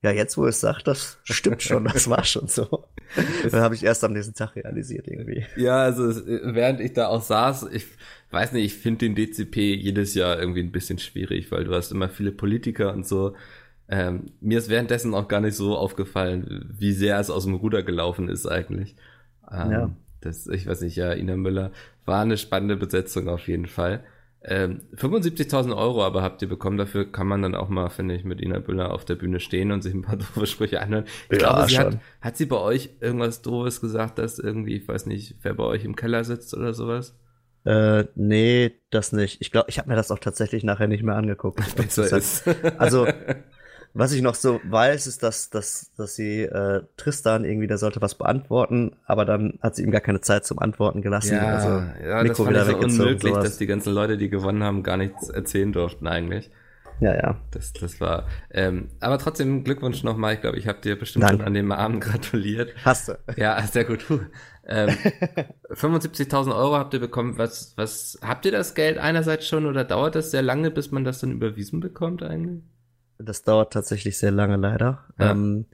[0.02, 2.86] ja, jetzt wo es sagt, das stimmt schon, das war schon so.
[3.52, 5.46] dann habe ich erst am nächsten Tag realisiert irgendwie.
[5.58, 7.86] Ja, also während ich da auch saß, ich
[8.32, 11.92] weiß nicht, ich finde den DCP jedes Jahr irgendwie ein bisschen schwierig, weil du hast
[11.92, 13.36] immer viele Politiker und so.
[13.90, 17.84] Ähm, mir ist währenddessen auch gar nicht so aufgefallen, wie sehr es aus dem Ruder
[17.84, 18.96] gelaufen ist eigentlich.
[19.52, 19.90] Ähm, ja.
[20.22, 21.72] Das, ich weiß nicht, ja, Ina Müller
[22.06, 24.04] war eine spannende Besetzung auf jeden Fall.
[24.42, 28.24] Ähm, 75.000 Euro aber habt ihr bekommen, dafür kann man dann auch mal, finde ich,
[28.24, 31.06] mit Ina Müller auf der Bühne stehen und sich ein paar doofe Sprüche anhören.
[31.30, 34.88] Ich ja, glaube, sie hat, hat sie bei euch irgendwas doofes gesagt, dass irgendwie, ich
[34.88, 37.18] weiß nicht, wer bei euch im Keller sitzt oder sowas?
[37.66, 39.42] Äh, nee, das nicht.
[39.42, 41.60] Ich glaube, ich habe mir das auch tatsächlich nachher nicht mehr angeguckt.
[41.76, 42.48] Besser ist.
[42.78, 43.08] also,
[43.94, 48.02] was ich noch so weiß, ist, dass, dass, dass sie äh, Tristan irgendwie, der sollte
[48.02, 51.36] was beantworten, aber dann hat sie ihm gar keine Zeit zum Antworten gelassen.
[51.36, 51.70] Ja, also,
[52.04, 55.30] ja das fand ich so unmöglich, dass die ganzen Leute, die gewonnen haben, gar nichts
[55.30, 56.52] erzählen durften eigentlich.
[57.00, 57.38] Ja, ja.
[57.52, 58.28] Das, das war.
[58.52, 60.34] Ähm, aber trotzdem Glückwunsch nochmal.
[60.34, 61.38] Ich glaube, ich habe dir bestimmt Danke.
[61.38, 62.74] schon an dem Abend gratuliert.
[62.84, 63.18] Hast du.
[63.38, 64.06] Ja, sehr gut.
[64.68, 64.90] Ähm,
[65.70, 67.38] 75.000 Euro habt ihr bekommen.
[67.38, 71.04] Was, was habt ihr das Geld einerseits schon oder dauert das sehr lange, bis man
[71.04, 72.64] das dann überwiesen bekommt eigentlich?
[73.20, 75.06] Das dauert tatsächlich sehr lange leider.
[75.20, 75.32] Ja.
[75.32, 75.66] Ähm,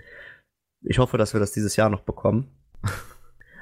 [0.81, 2.51] ich hoffe, dass wir das dieses Jahr noch bekommen.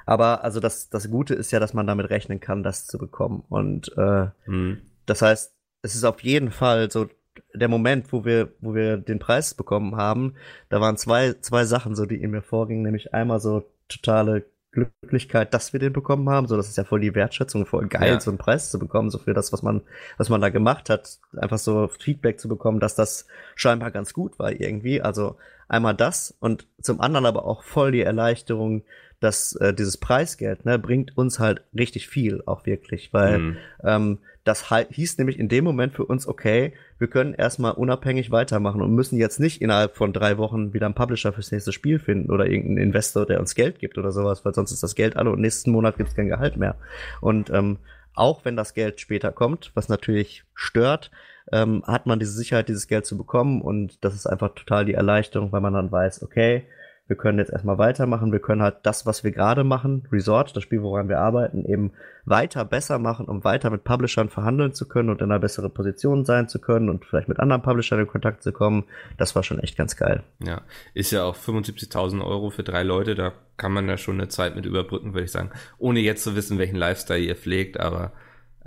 [0.06, 3.44] Aber also das, das Gute ist ja, dass man damit rechnen kann, das zu bekommen.
[3.50, 4.82] Und äh, hm.
[5.06, 7.10] das heißt, es ist auf jeden Fall so
[7.54, 10.36] der Moment, wo wir, wo wir den Preis bekommen haben,
[10.70, 15.54] da waren zwei, zwei Sachen so, die in mir vorgingen, nämlich einmal so totale Glücklichkeit,
[15.54, 16.48] dass wir den bekommen haben.
[16.48, 18.20] So, das ist ja voll die Wertschätzung, voll geil, ja.
[18.20, 19.82] so einen Preis zu bekommen, so für das, was man,
[20.18, 24.38] was man da gemacht hat, einfach so Feedback zu bekommen, dass das scheinbar ganz gut
[24.40, 25.02] war irgendwie.
[25.02, 28.84] Also einmal das und zum anderen aber auch voll die Erleichterung,
[29.24, 33.58] dass äh, dieses Preisgeld ne, bringt uns halt richtig viel auch wirklich, weil mhm.
[33.84, 38.82] ähm, das hieß nämlich in dem Moment für uns, okay, wir können erstmal unabhängig weitermachen
[38.82, 42.30] und müssen jetzt nicht innerhalb von drei Wochen wieder einen Publisher fürs nächste Spiel finden
[42.30, 45.32] oder irgendeinen Investor, der uns Geld gibt oder sowas, weil sonst ist das Geld alle
[45.32, 46.76] und nächsten Monat gibt's kein Gehalt mehr.
[47.22, 47.78] Und ähm,
[48.16, 51.10] auch wenn das Geld später kommt, was natürlich stört,
[51.52, 54.94] ähm, hat man diese Sicherheit, dieses Geld zu bekommen und das ist einfach total die
[54.94, 56.66] Erleichterung, weil man dann weiß, okay,
[57.08, 60.64] wir können jetzt erstmal weitermachen, wir können halt das, was wir gerade machen, Resort, das
[60.64, 61.92] Spiel, woran wir arbeiten, eben
[62.24, 66.24] weiter besser machen, um weiter mit Publishern verhandeln zu können und in einer besseren Position
[66.24, 68.86] sein zu können und vielleicht mit anderen Publishern in Kontakt zu kommen.
[69.18, 70.24] Das war schon echt ganz geil.
[70.42, 70.62] Ja,
[70.94, 74.56] ist ja auch 75.000 Euro für drei Leute, da kann man ja schon eine Zeit
[74.56, 75.50] mit überbrücken, würde ich sagen.
[75.78, 78.14] Ohne jetzt zu wissen, welchen Lifestyle ihr pflegt, aber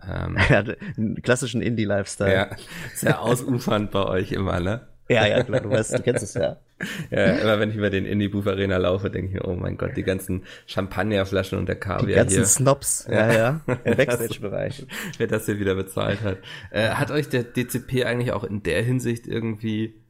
[0.07, 0.63] ähm, ja,
[0.99, 2.33] einen klassischen Indie-Lifestyle.
[2.33, 2.51] Ja,
[2.95, 4.87] sehr ausufernd bei euch immer, ne?
[5.09, 6.59] Ja, ja, klar, du weißt, du kennst es ja.
[7.11, 9.77] Ja, immer wenn ich über den Indie Booth Arena laufe, denke ich mir, oh mein
[9.77, 12.45] Gott, die ganzen Champagnerflaschen und der Kaviar Die ganzen hier.
[12.47, 14.87] Snobs, ja, ja, im Backstage-Bereich.
[15.17, 16.39] Wer das hier wieder bezahlt hat.
[16.71, 20.03] Äh, hat euch der DCP eigentlich auch in der Hinsicht irgendwie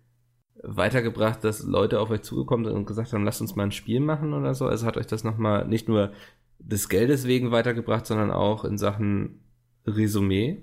[0.62, 4.00] weitergebracht, dass Leute auf euch zugekommen sind und gesagt haben, lasst uns mal ein Spiel
[4.00, 4.66] machen oder so?
[4.66, 6.12] Also hat euch das nochmal nicht nur
[6.58, 9.40] des Geldes wegen weitergebracht, sondern auch in Sachen
[9.86, 10.62] Resümee?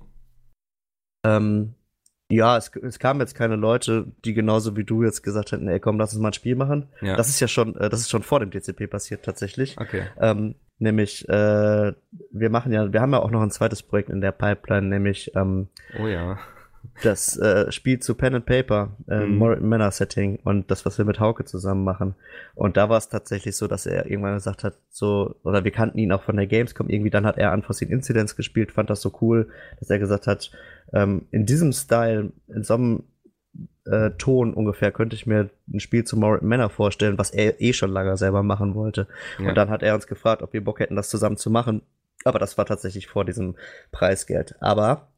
[1.26, 1.76] Ähm,
[2.36, 5.80] ja, es, es kamen jetzt keine Leute, die genauso wie du jetzt gesagt hätten, ey
[5.80, 6.90] komm, lass uns mal ein Spiel machen.
[7.02, 7.16] Ja.
[7.16, 9.78] Das ist ja schon, äh, das ist schon vor dem DCP passiert tatsächlich.
[9.80, 10.04] Okay.
[10.20, 11.94] Ähm, nämlich, äh,
[12.32, 15.32] wir machen ja, wir haben ja auch noch ein zweites Projekt in der Pipeline, nämlich
[15.36, 15.68] ähm,
[16.00, 16.40] Oh ja
[17.02, 19.68] das äh, Spiel zu Pen and Paper, äh, mhm.
[19.68, 22.16] Manor Setting und das, was wir mit Hauke zusammen machen.
[22.56, 25.98] Und da war es tatsächlich so, dass er irgendwann gesagt hat, so, oder wir kannten
[25.98, 29.12] ihn auch von der Gamescom, irgendwie dann hat er Unforeseen Incidents gespielt, fand das so
[29.22, 30.52] cool, dass er gesagt hat,
[30.94, 33.04] ähm, in diesem Style, in so einem
[33.86, 37.74] äh, Ton ungefähr könnte ich mir ein Spiel zu Moral Manor vorstellen, was er eh
[37.74, 39.08] schon lange selber machen wollte.
[39.40, 39.50] Ja.
[39.50, 41.82] Und dann hat er uns gefragt, ob wir Bock hätten, das zusammen zu machen.
[42.24, 43.56] Aber das war tatsächlich vor diesem
[43.92, 44.56] Preisgeld.
[44.62, 45.10] Aber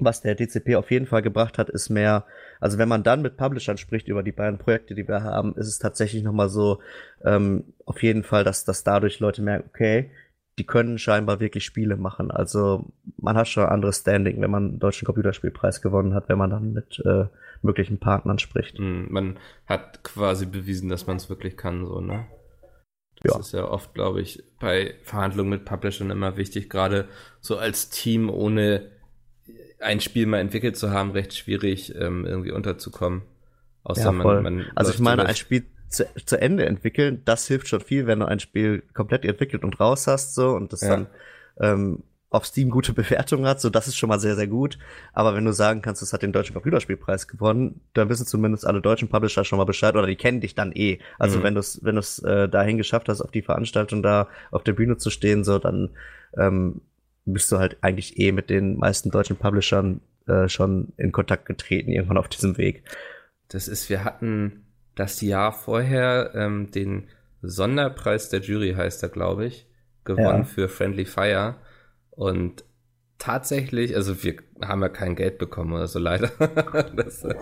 [0.00, 2.24] was der DCP auf jeden Fall gebracht hat, ist mehr,
[2.60, 5.68] also wenn man dann mit Publishern spricht über die beiden Projekte, die wir haben, ist
[5.68, 6.80] es tatsächlich nochmal so,
[7.24, 10.10] ähm, auf jeden Fall, dass, dass dadurch Leute merken, okay,
[10.58, 12.30] die können scheinbar wirklich Spiele machen.
[12.30, 16.38] Also man hat schon ein anderes Standing, wenn man einen deutschen Computerspielpreis gewonnen hat, wenn
[16.38, 17.26] man dann mit äh,
[17.62, 18.78] möglichen Partnern spricht.
[18.78, 22.26] Hm, man hat quasi bewiesen, dass man es wirklich kann, so, ne?
[23.22, 23.40] Das ja.
[23.40, 27.08] ist ja oft, glaube ich, bei Verhandlungen mit Publishern immer wichtig, gerade
[27.40, 28.90] so als Team ohne
[29.80, 33.22] ein Spiel mal entwickelt zu haben, recht schwierig, ähm, irgendwie unterzukommen.
[33.82, 37.68] Außer ja, man, man also ich meine, ein Spiel zu, zu Ende entwickeln, das hilft
[37.68, 40.90] schon viel, wenn du ein Spiel komplett entwickelt und raus hast, so, und das ja.
[40.90, 41.06] dann
[41.60, 44.78] ähm, auf Steam gute Bewertungen hat, so das ist schon mal sehr, sehr gut.
[45.12, 48.80] Aber wenn du sagen kannst, es hat den deutschen Computerspielpreis gewonnen, dann wissen zumindest alle
[48.80, 50.98] deutschen Publisher schon mal Bescheid oder die kennen dich dann eh.
[51.18, 51.42] Also mhm.
[51.42, 54.62] wenn du es wenn du es äh, dahin geschafft hast, auf die Veranstaltung da auf
[54.62, 55.90] der Bühne zu stehen, so dann
[56.36, 56.82] ähm,
[57.32, 61.90] bist du halt eigentlich eh mit den meisten deutschen Publishern äh, schon in Kontakt getreten,
[61.90, 62.84] irgendwann auf diesem Weg.
[63.48, 67.08] Das ist, wir hatten das Jahr vorher ähm, den
[67.42, 69.66] Sonderpreis der Jury, heißt er, glaube ich,
[70.04, 70.44] gewonnen ja.
[70.44, 71.56] für Friendly Fire.
[72.10, 72.64] Und
[73.18, 76.28] tatsächlich, also wir haben ja kein Geld bekommen oder so leider.
[76.96, 77.34] das äh,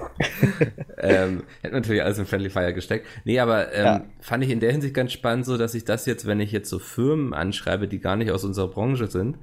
[0.98, 3.06] ähm, hätte natürlich alles in Friendly Fire gesteckt.
[3.24, 4.04] Nee, aber ähm, ja.
[4.20, 6.68] fand ich in der Hinsicht ganz spannend, so dass ich das jetzt, wenn ich jetzt
[6.68, 9.38] so Firmen anschreibe, die gar nicht aus unserer Branche sind,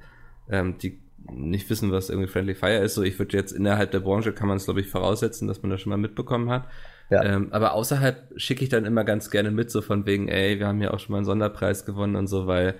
[0.50, 1.00] ähm, die
[1.32, 2.94] nicht wissen, was irgendwie Friendly Fire ist.
[2.94, 5.70] So, ich würde jetzt innerhalb der Branche kann man es, glaube ich, voraussetzen, dass man
[5.70, 6.68] das schon mal mitbekommen hat.
[7.10, 7.22] Ja.
[7.22, 10.66] Ähm, aber außerhalb schicke ich dann immer ganz gerne mit, so von wegen, ey, wir
[10.66, 12.74] haben ja auch schon mal einen Sonderpreis gewonnen und so, weil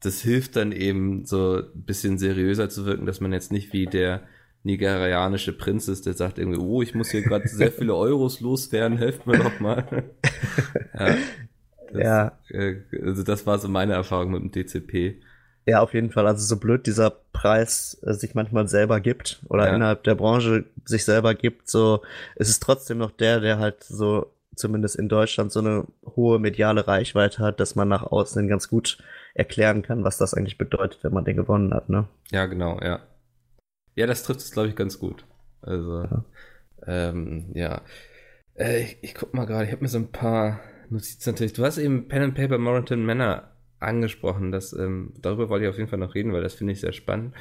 [0.00, 3.86] das hilft dann eben so ein bisschen seriöser zu wirken, dass man jetzt nicht wie
[3.86, 4.22] der
[4.62, 8.98] nigerianische Prinz ist, der sagt irgendwie, oh, ich muss hier gerade sehr viele Euros loswerden,
[8.98, 9.86] helft mir doch mal.
[10.94, 11.16] ja.
[11.92, 12.38] Das, ja.
[12.50, 15.20] Äh, also das war so meine Erfahrung mit dem DCP.
[15.68, 16.26] Ja, auf jeden Fall.
[16.26, 19.76] Also so blöd dieser Preis äh, sich manchmal selber gibt oder ja.
[19.76, 22.00] innerhalb der Branche sich selber gibt, so
[22.36, 26.88] ist es trotzdem noch der, der halt so zumindest in Deutschland so eine hohe mediale
[26.88, 28.96] Reichweite hat, dass man nach außen ganz gut
[29.34, 32.08] erklären kann, was das eigentlich bedeutet, wenn man den gewonnen hat, ne?
[32.30, 33.00] Ja, genau, ja.
[33.94, 35.26] Ja, das trifft es, glaube ich, ganz gut.
[35.60, 36.24] Also, ja.
[36.86, 37.82] Ähm, ja.
[38.54, 41.52] Äh, ich, ich guck mal gerade, ich habe mir so ein paar Notizen natürlich.
[41.52, 44.52] Du hast eben Pen and Paper Mountain Männer angesprochen.
[44.52, 46.92] Das, ähm, darüber wollte ich auf jeden Fall noch reden, weil das finde ich sehr
[46.92, 47.34] spannend.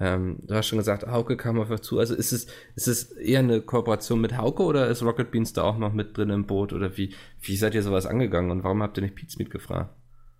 [0.00, 1.98] Ähm, du hast schon gesagt, Hauke kam auf euch zu.
[1.98, 2.46] Also ist es,
[2.76, 6.16] ist es eher eine Kooperation mit Hauke oder ist Rocket Beans da auch noch mit
[6.16, 6.72] drin im Boot?
[6.72, 9.90] Oder wie, wie seid ihr sowas angegangen und warum habt ihr nicht Pizza mitgefragt?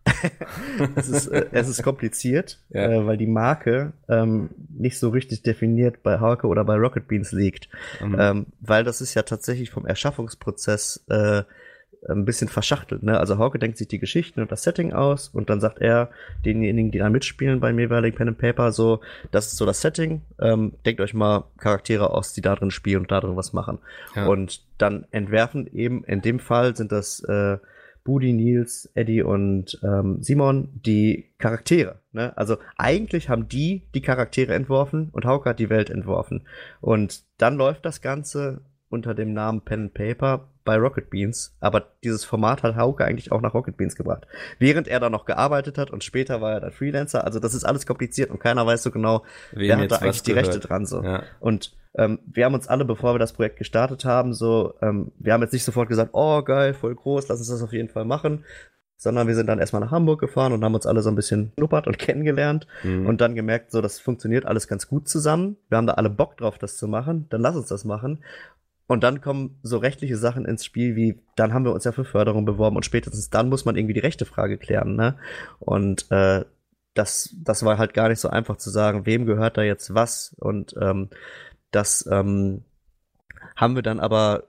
[0.94, 2.88] es, ist, äh, es ist kompliziert, ja.
[2.88, 7.32] äh, weil die Marke ähm, nicht so richtig definiert bei Hauke oder bei Rocket Beans
[7.32, 7.68] liegt.
[8.00, 8.16] Mhm.
[8.18, 11.42] Ähm, weil das ist ja tatsächlich vom Erschaffungsprozess äh,
[12.08, 13.02] ein bisschen verschachtelt.
[13.02, 13.18] Ne?
[13.18, 16.10] Also Hauke denkt sich die Geschichten und das Setting aus und dann sagt er
[16.44, 20.22] denjenigen, die da mitspielen beim jeweiligen Pen and Paper, so, das ist so das Setting,
[20.40, 23.78] ähm, denkt euch mal Charaktere aus, die da drin spielen und da drin was machen.
[24.14, 24.26] Ja.
[24.26, 27.58] Und dann entwerfen eben, in dem Fall sind das äh,
[28.04, 32.00] Budi, Nils, Eddie und ähm, Simon die Charaktere.
[32.12, 32.34] Ne?
[32.38, 36.46] Also eigentlich haben die die Charaktere entworfen und Hauke hat die Welt entworfen.
[36.80, 41.86] Und dann läuft das Ganze unter dem Namen Pen and Paper bei Rocket Beans, aber
[42.04, 44.26] dieses Format hat Hauke eigentlich auch nach Rocket Beans gebracht.
[44.58, 47.64] Während er da noch gearbeitet hat und später war er dann Freelancer, also das ist
[47.64, 50.84] alles kompliziert und keiner weiß so genau, Wem wer hat da eigentlich die Rechte dran
[50.84, 51.02] so.
[51.02, 51.22] Ja.
[51.40, 55.32] Und ähm, wir haben uns alle, bevor wir das Projekt gestartet haben, so, ähm, wir
[55.32, 58.04] haben jetzt nicht sofort gesagt, oh geil, voll groß, lass uns das auf jeden Fall
[58.04, 58.44] machen,
[58.98, 61.52] sondern wir sind dann erstmal nach Hamburg gefahren und haben uns alle so ein bisschen
[61.56, 63.06] schnuppert und kennengelernt mhm.
[63.06, 65.56] und dann gemerkt, so, das funktioniert alles ganz gut zusammen.
[65.68, 68.22] Wir haben da alle Bock drauf, das zu machen, dann lass uns das machen.
[68.88, 72.06] Und dann kommen so rechtliche Sachen ins Spiel, wie dann haben wir uns ja für
[72.06, 75.16] Förderung beworben und spätestens dann muss man irgendwie die rechte Frage klären, ne?
[75.60, 76.44] Und äh,
[76.94, 80.34] das, das war halt gar nicht so einfach zu sagen, wem gehört da jetzt was
[80.38, 81.10] und ähm,
[81.70, 82.64] das ähm,
[83.56, 84.44] haben wir dann aber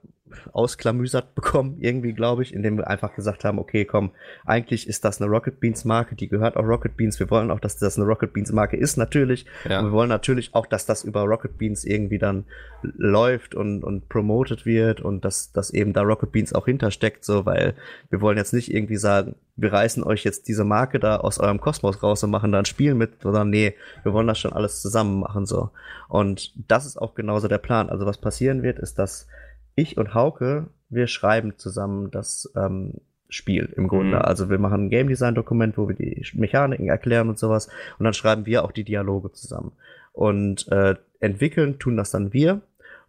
[0.52, 4.10] ausklamüsert bekommen, irgendwie, glaube ich, indem wir einfach gesagt haben, okay, komm,
[4.44, 7.18] eigentlich ist das eine Rocket Beans Marke, die gehört auch Rocket Beans.
[7.18, 9.46] Wir wollen auch, dass das eine Rocket Beans Marke ist, natürlich.
[9.68, 9.80] Ja.
[9.80, 12.44] Und wir wollen natürlich auch, dass das über Rocket Beans irgendwie dann
[12.82, 17.46] läuft und, und promoted wird und dass, dass eben da Rocket Beans auch hintersteckt, so,
[17.46, 17.74] weil
[18.08, 21.60] wir wollen jetzt nicht irgendwie sagen, wir reißen euch jetzt diese Marke da aus eurem
[21.60, 24.80] Kosmos raus und machen da ein Spiel mit, sondern nee, wir wollen das schon alles
[24.80, 25.70] zusammen machen, so.
[26.08, 27.90] Und das ist auch genauso der Plan.
[27.90, 29.26] Also was passieren wird, ist, dass
[29.74, 32.94] ich und Hauke, wir schreiben zusammen das ähm,
[33.28, 34.16] Spiel im Grunde.
[34.16, 34.22] Mhm.
[34.22, 38.04] Also wir machen ein Game Design Dokument, wo wir die Mechaniken erklären und sowas und
[38.04, 39.72] dann schreiben wir auch die Dialoge zusammen.
[40.12, 42.60] Und äh, entwickeln tun das dann wir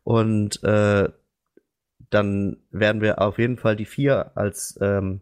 [0.04, 1.10] und äh,
[2.10, 5.22] dann werden wir auf jeden Fall die vier als ähm,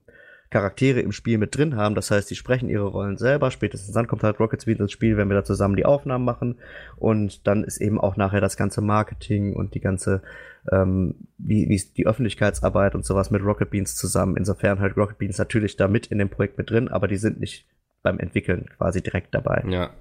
[0.49, 1.93] Charaktere im Spiel mit drin haben.
[1.93, 3.51] Das heißt, die sprechen ihre Rollen selber.
[3.51, 6.57] Spätestens dann kommt halt Rocket Speed ins Spiel, wenn wir da zusammen die Aufnahmen machen.
[6.97, 10.23] Und dann ist eben auch nachher das ganze Marketing und die ganze,
[10.71, 14.37] ähm, wie, wie die Öffentlichkeitsarbeit und sowas mit Rocket Beans zusammen.
[14.37, 17.39] Insofern halt Rocket Beans natürlich da mit in dem Projekt mit drin, aber die sind
[17.39, 17.65] nicht
[18.01, 19.63] beim Entwickeln quasi direkt dabei.
[19.67, 19.91] Ja.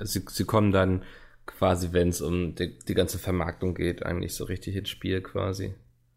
[0.00, 1.02] Sie, sie kommen dann
[1.46, 5.74] quasi, wenn es um die, die ganze Vermarktung geht, eigentlich so richtig ins Spiel quasi.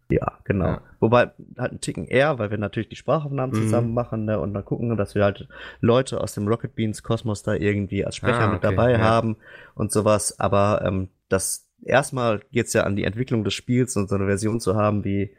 [0.09, 0.65] Ja, genau.
[0.65, 0.81] Ja.
[0.99, 3.63] Wobei halt ein Ticken eher, weil wir natürlich die Sprachaufnahmen mhm.
[3.63, 5.47] zusammen machen ne, und dann gucken, dass wir halt
[5.81, 8.99] Leute aus dem Rocket Beans Kosmos da irgendwie als Sprecher ah, okay, mit dabei ja.
[8.99, 9.37] haben
[9.73, 10.39] und sowas.
[10.39, 14.59] Aber ähm, das erstmal geht's ja an die Entwicklung des Spiels und so eine Version
[14.59, 15.35] zu haben, wie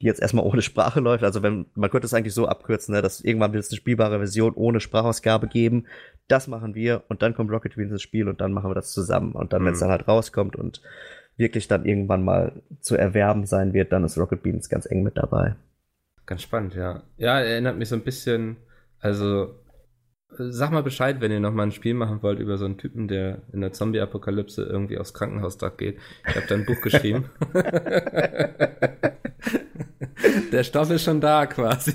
[0.00, 1.24] die jetzt erstmal ohne Sprache läuft.
[1.24, 4.18] Also wenn man könnte es eigentlich so abkürzen, ne, dass irgendwann wird es eine spielbare
[4.18, 5.86] Version ohne Sprachausgabe geben.
[6.28, 8.92] Das machen wir und dann kommt Rocket Beans ins Spiel und dann machen wir das
[8.92, 9.32] zusammen.
[9.32, 9.66] Und dann, mhm.
[9.66, 10.80] wenn es dann halt rauskommt und
[11.36, 15.16] wirklich dann irgendwann mal zu erwerben sein wird, dann ist Rocket Beans ganz eng mit
[15.16, 15.56] dabei.
[16.26, 17.02] Ganz spannend, ja.
[17.16, 18.56] Ja, erinnert mich so ein bisschen,
[19.00, 19.54] also
[20.36, 23.42] sag mal Bescheid, wenn ihr nochmal ein Spiel machen wollt über so einen Typen, der
[23.52, 25.98] in der Zombie-Apokalypse irgendwie aufs Krankenhausdach geht.
[26.28, 27.26] Ich habe da ein Buch geschrieben.
[30.52, 31.92] der Stoff ist schon da quasi.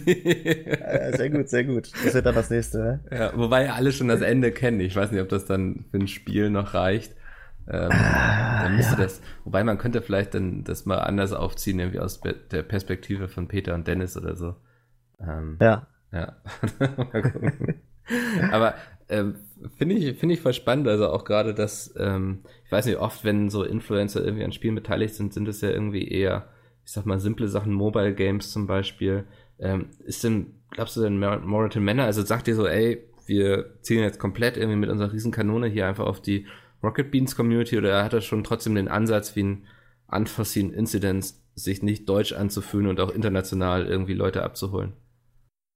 [1.16, 1.92] sehr gut, sehr gut.
[2.04, 3.00] Das wird dann das nächste, ne?
[3.12, 4.80] Ja, wobei alle schon das Ende kennen.
[4.80, 7.14] Ich weiß nicht, ob das dann für ein Spiel noch reicht.
[7.68, 9.04] Ähm, ah, dann müsste ja.
[9.04, 13.48] das, wobei man könnte vielleicht dann das mal anders aufziehen, irgendwie aus der Perspektive von
[13.48, 14.56] Peter und Dennis oder so.
[15.20, 15.88] Ähm, ja.
[16.12, 16.36] Ja.
[18.52, 18.76] Aber
[19.10, 19.36] ähm,
[19.78, 23.24] finde ich, finde ich voll spannend, also auch gerade das, ähm, ich weiß nicht, oft,
[23.24, 26.50] wenn so Influencer irgendwie an Spielen beteiligt sind, sind es ja irgendwie eher,
[26.86, 29.26] ich sag mal, simple Sachen, Mobile Games zum Beispiel.
[29.60, 34.04] Ähm, ist denn, glaubst du denn Mortal Manor, also sagt ihr so, ey, wir zielen
[34.04, 36.46] jetzt komplett irgendwie mit unserer Riesenkanone hier einfach auf die
[36.84, 39.64] Rocket Beans Community oder hat er schon trotzdem den Ansatz wie ein
[40.08, 44.94] Unforeseen Incidents, sich nicht deutsch anzufühlen und auch international irgendwie Leute abzuholen?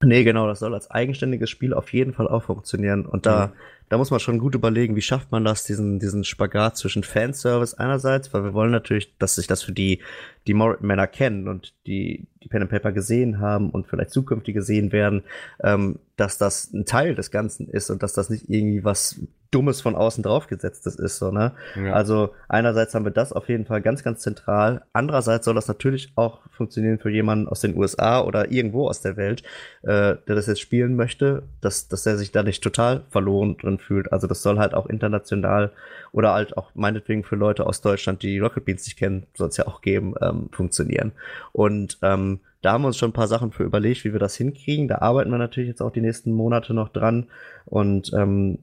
[0.02, 3.06] Nee, genau, das soll als eigenständiges Spiel auf jeden Fall auch funktionieren.
[3.06, 3.54] Und da, mhm.
[3.90, 7.74] Da muss man schon gut überlegen, wie schafft man das, diesen, diesen Spagat zwischen Fanservice
[7.78, 10.00] einerseits, weil wir wollen natürlich, dass sich das für die,
[10.48, 14.92] die Männer kennen und die, die Pen and Paper gesehen haben und vielleicht zukünftige sehen
[14.92, 15.24] werden,
[15.64, 19.20] ähm, dass das ein Teil des Ganzen ist und dass das nicht irgendwie was
[19.52, 21.54] Dummes von außen draufgesetztes ist, so, ne?
[21.76, 21.94] Ja.
[21.94, 24.84] Also einerseits haben wir das auf jeden Fall ganz, ganz zentral.
[24.94, 29.18] Andererseits soll das natürlich auch funktionieren für jemanden aus den USA oder irgendwo aus der
[29.18, 29.42] Welt,
[29.82, 33.79] äh, der das jetzt spielen möchte, dass, dass er sich da nicht total verloren drin
[33.80, 34.12] fühlt.
[34.12, 35.72] Also das soll halt auch international
[36.12, 39.58] oder halt auch meinetwegen für Leute aus Deutschland, die Rocket Beans nicht kennen, soll es
[39.58, 41.14] ja auch geben, ähm, funktionieren.
[41.52, 44.36] Und ähm, da haben wir uns schon ein paar Sachen für überlegt, wie wir das
[44.36, 44.88] hinkriegen.
[44.88, 47.28] Da arbeiten wir natürlich jetzt auch die nächsten Monate noch dran.
[47.66, 48.60] Und ähm,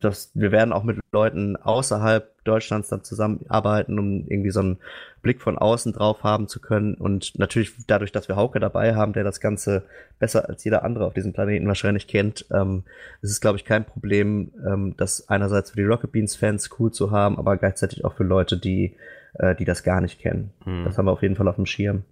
[0.00, 4.78] das, wir werden auch mit Leuten außerhalb Deutschlands dann zusammenarbeiten, um irgendwie so einen
[5.22, 6.94] Blick von außen drauf haben zu können.
[6.94, 9.84] Und natürlich dadurch, dass wir Hauke dabei haben, der das Ganze
[10.18, 12.84] besser als jeder andere auf diesem Planeten wahrscheinlich kennt, ähm,
[13.22, 16.90] ist es, glaube ich, kein Problem, ähm, das einerseits für die Rocket Beans Fans cool
[16.90, 18.96] zu haben, aber gleichzeitig auch für Leute, die,
[19.34, 20.52] äh, die das gar nicht kennen.
[20.64, 20.84] Hm.
[20.84, 22.02] Das haben wir auf jeden Fall auf dem Schirm.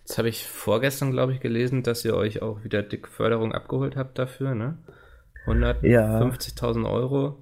[0.00, 3.96] Jetzt habe ich vorgestern, glaube ich, gelesen, dass ihr euch auch wieder dick Förderung abgeholt
[3.96, 4.76] habt dafür, ne?
[5.46, 6.88] 150.000 ja.
[6.88, 7.38] Euro.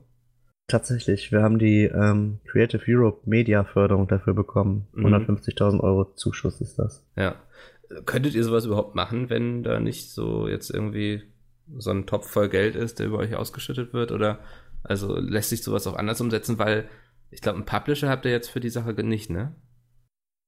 [0.73, 1.31] Tatsächlich.
[1.31, 4.89] Wir haben die ähm, Creative Europe Media Förderung dafür bekommen.
[4.93, 5.07] Mhm.
[5.07, 7.07] 150.000 Euro Zuschuss ist das.
[7.17, 7.37] Ja.
[8.07, 11.23] Könntet ihr sowas überhaupt machen, wenn da nicht so jetzt irgendwie
[11.77, 14.13] so ein Topf voll Geld ist, der über euch ausgeschüttet wird?
[14.13, 14.39] Oder
[14.83, 16.59] also lässt sich sowas auch anders umsetzen?
[16.59, 16.89] Weil
[17.31, 19.55] ich glaube, einen Publisher habt ihr jetzt für die Sache nicht, ne?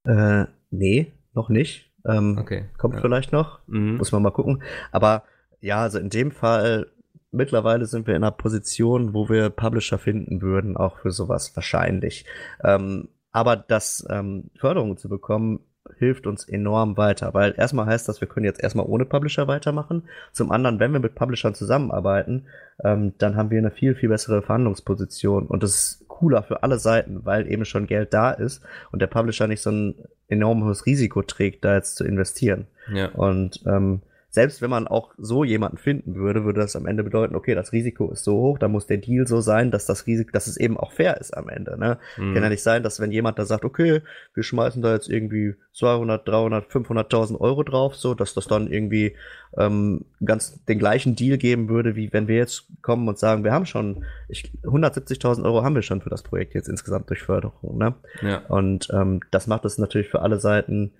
[0.06, 1.92] Äh, nee, noch nicht.
[2.06, 2.66] Ähm, Okay.
[2.78, 3.00] Kommt ja.
[3.00, 3.60] vielleicht noch.
[3.66, 3.96] Mhm.
[3.96, 4.62] Muss man mal gucken.
[4.90, 5.24] Aber
[5.60, 6.90] ja, also in dem Fall,
[7.34, 12.24] mittlerweile sind wir in einer Position, wo wir Publisher finden würden, auch für sowas wahrscheinlich.
[12.62, 15.60] Ähm, aber das ähm, Förderung zu bekommen,
[15.98, 20.04] hilft uns enorm weiter, weil erstmal heißt das, wir können jetzt erstmal ohne Publisher weitermachen.
[20.32, 22.46] Zum anderen, wenn wir mit Publishern zusammenarbeiten,
[22.82, 26.78] ähm, dann haben wir eine viel, viel bessere Verhandlungsposition und das ist cooler für alle
[26.78, 29.94] Seiten, weil eben schon Geld da ist und der Publisher nicht so ein
[30.28, 32.66] enormes Risiko trägt, da jetzt zu investieren.
[32.92, 33.08] Ja.
[33.08, 34.00] Und ähm,
[34.34, 37.70] selbst wenn man auch so jemanden finden würde, würde das am Ende bedeuten, okay, das
[37.70, 40.56] Risiko ist so hoch, da muss der Deal so sein, dass das Risiko, dass es
[40.56, 41.78] eben auch fair ist am Ende.
[41.78, 41.98] Ne?
[42.16, 42.34] Mhm.
[42.34, 44.00] Kann ja nicht sein, dass wenn jemand da sagt, okay,
[44.34, 49.14] wir schmeißen da jetzt irgendwie 200, 300, 500.000 Euro drauf, so, dass das dann irgendwie
[49.56, 53.52] ähm, ganz den gleichen Deal geben würde, wie wenn wir jetzt kommen und sagen, wir
[53.52, 57.78] haben schon, ich, 170.000 Euro haben wir schon für das Projekt jetzt insgesamt durch Förderung.
[57.78, 57.94] Ne?
[58.20, 58.38] Ja.
[58.48, 60.90] Und ähm, das macht es natürlich für alle Seiten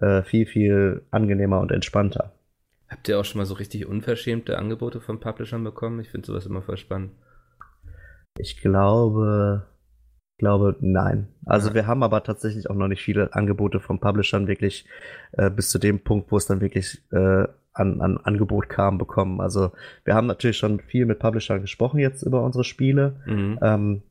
[0.00, 2.33] äh, viel, viel angenehmer und entspannter.
[2.94, 5.98] Habt ihr auch schon mal so richtig unverschämte Angebote von Publishern bekommen?
[5.98, 7.10] Ich finde sowas immer voll spannend.
[8.38, 9.66] Ich glaube,
[10.38, 11.26] glaube nein.
[11.44, 11.74] Also Ja.
[11.74, 14.86] wir haben aber tatsächlich auch noch nicht viele Angebote von Publishern wirklich
[15.32, 19.40] äh, bis zu dem Punkt, wo es dann wirklich äh, an, an Angebot kam, bekommen.
[19.40, 19.72] Also
[20.04, 23.16] wir haben natürlich schon viel mit Publishern gesprochen jetzt über unsere Spiele.
[23.26, 23.58] Mhm.
[23.60, 24.02] Ähm,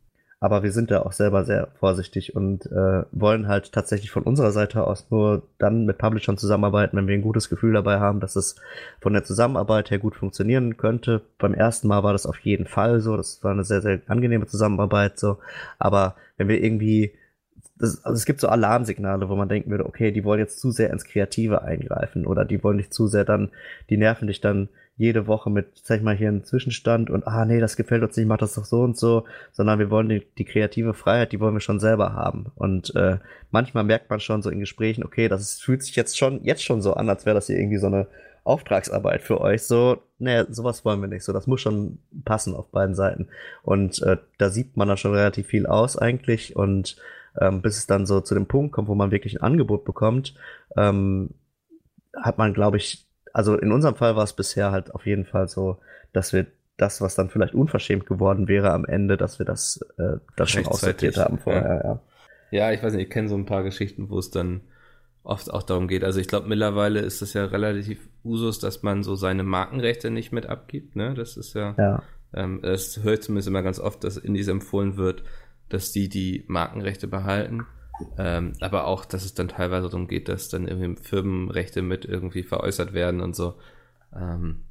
[0.44, 4.52] aber wir sind da auch selber sehr vorsichtig und äh, wollen halt tatsächlich von unserer
[4.52, 8.36] Seite aus nur dann mit Publishern zusammenarbeiten, wenn wir ein gutes Gefühl dabei haben, dass
[8.36, 8.58] es
[9.00, 11.22] von der Zusammenarbeit her gut funktionieren könnte.
[11.38, 13.16] Beim ersten Mal war das auf jeden Fall so.
[13.16, 15.38] Das war eine sehr, sehr angenehme Zusammenarbeit so.
[15.80, 17.14] Aber wenn wir irgendwie
[17.80, 20.72] das, also es gibt so Alarmsignale, wo man denken würde, okay, die wollen jetzt zu
[20.72, 23.50] sehr ins Kreative eingreifen oder die wollen nicht zu sehr dann,
[23.90, 27.60] die nerven dich dann jede Woche mit, zeig mal hier einen Zwischenstand und ah nee,
[27.60, 30.46] das gefällt uns nicht, mach das doch so und so, sondern wir wollen die, die
[30.46, 32.52] kreative Freiheit, die wollen wir schon selber haben.
[32.56, 33.18] Und äh,
[33.50, 36.64] manchmal merkt man schon so in Gesprächen, okay, das ist, fühlt sich jetzt schon, jetzt
[36.64, 38.08] schon so an, als wäre das hier irgendwie so eine
[38.44, 39.64] Auftragsarbeit für euch.
[39.64, 41.24] So, nee, sowas wollen wir nicht.
[41.24, 43.30] So, das muss schon passen auf beiden Seiten.
[43.64, 46.56] Und äh, da sieht man dann schon relativ viel aus eigentlich.
[46.56, 46.98] Und
[47.40, 50.36] ähm, bis es dann so zu dem Punkt kommt, wo man wirklich ein Angebot bekommt,
[50.76, 51.32] ähm,
[52.16, 55.48] hat man, glaube ich, also in unserem Fall war es bisher halt auf jeden Fall
[55.48, 55.80] so,
[56.14, 56.46] dass wir
[56.78, 60.66] das, was dann vielleicht unverschämt geworden wäre am Ende, dass wir das, äh, das schon
[60.66, 62.00] aussortiert haben vorher, ja.
[62.52, 64.62] Ja, ich weiß nicht, ich kenne so ein paar Geschichten, wo es dann
[65.24, 66.04] oft auch darum geht.
[66.04, 70.32] Also ich glaube, mittlerweile ist es ja relativ Usus, dass man so seine Markenrechte nicht
[70.32, 70.96] mit abgibt.
[70.96, 71.16] Ne?
[71.16, 74.98] Das ist ja, Ja, ähm, das höre ich zumindest immer ganz oft, dass Indies empfohlen
[74.98, 75.24] wird,
[75.70, 77.66] dass die die Markenrechte behalten.
[78.18, 82.44] Ähm, aber auch, dass es dann teilweise darum geht, dass dann irgendwie Firmenrechte mit irgendwie
[82.44, 83.56] veräußert werden und so.
[84.16, 84.64] Ähm,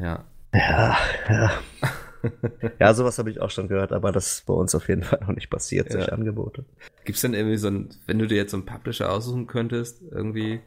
[0.00, 0.24] ja.
[0.54, 0.96] ja,
[1.28, 1.50] ja.
[2.78, 5.20] ja, sowas habe ich auch schon gehört, aber das ist bei uns auf jeden Fall
[5.20, 6.12] noch nicht passiert, solche Ja.
[6.12, 6.64] Angebote.
[7.04, 10.60] Gibt's denn irgendwie so ein, wenn du dir jetzt so einen Publisher aussuchen könntest, irgendwie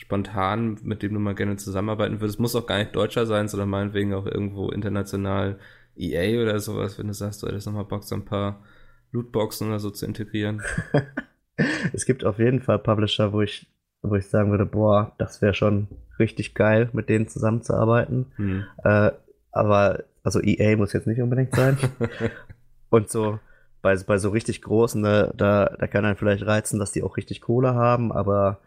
[0.00, 3.68] spontan, mit dem du mal gerne zusammenarbeiten würdest, muss auch gar nicht Deutscher sein, sondern
[3.70, 5.58] meinetwegen auch irgendwo international
[5.96, 8.62] EA oder sowas, wenn du sagst, du hättest nochmal Bock, so ein paar
[9.16, 10.62] Lootboxen oder so zu integrieren.
[11.94, 13.66] Es gibt auf jeden Fall Publisher, wo ich,
[14.02, 18.26] wo ich sagen würde, boah, das wäre schon richtig geil, mit denen zusammenzuarbeiten.
[18.36, 18.64] Hm.
[18.84, 19.12] Äh,
[19.52, 21.78] aber, also EA muss jetzt nicht unbedingt sein.
[22.90, 23.38] Und so,
[23.80, 27.16] bei, bei so richtig großen, ne, da, da kann einen vielleicht reizen, dass die auch
[27.16, 28.60] richtig Kohle haben, aber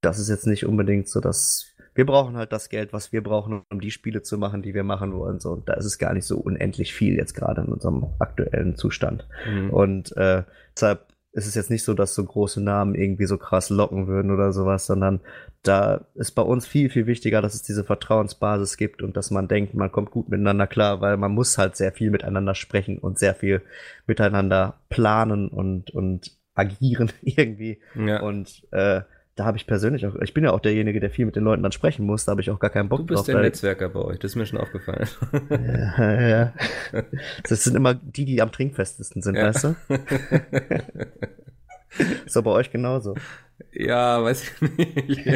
[0.00, 3.62] das ist jetzt nicht unbedingt so, dass wir brauchen halt das Geld, was wir brauchen,
[3.70, 5.40] um die Spiele zu machen, die wir machen wollen.
[5.40, 8.76] So, und da ist es gar nicht so unendlich viel jetzt gerade in unserem aktuellen
[8.76, 9.26] Zustand.
[9.44, 9.70] Hm.
[9.70, 10.42] Und äh,
[10.74, 14.30] deshalb ist es jetzt nicht so, dass so große Namen irgendwie so krass locken würden
[14.30, 15.20] oder sowas, sondern
[15.62, 19.48] da ist bei uns viel, viel wichtiger, dass es diese Vertrauensbasis gibt und dass man
[19.48, 23.18] denkt, man kommt gut miteinander klar, weil man muss halt sehr viel miteinander sprechen und
[23.18, 23.62] sehr viel
[24.06, 27.80] miteinander planen und, und agieren irgendwie.
[27.94, 28.20] Ja.
[28.22, 29.02] Und äh,
[29.36, 31.62] da habe ich persönlich auch, ich bin ja auch derjenige, der viel mit den Leuten
[31.62, 33.26] dann sprechen muss, da habe ich auch gar keinen Bock du bist drauf.
[33.26, 35.08] der Netzwerker bei euch, das ist mir schon aufgefallen.
[35.50, 36.52] ja, ja.
[37.48, 39.46] Das sind immer die, die am trinkfestesten sind, Ja.
[39.46, 39.74] weißt du?
[42.26, 43.14] Ist doch bei euch genauso.
[43.72, 44.60] Ja, weiß ich
[45.06, 45.26] nicht.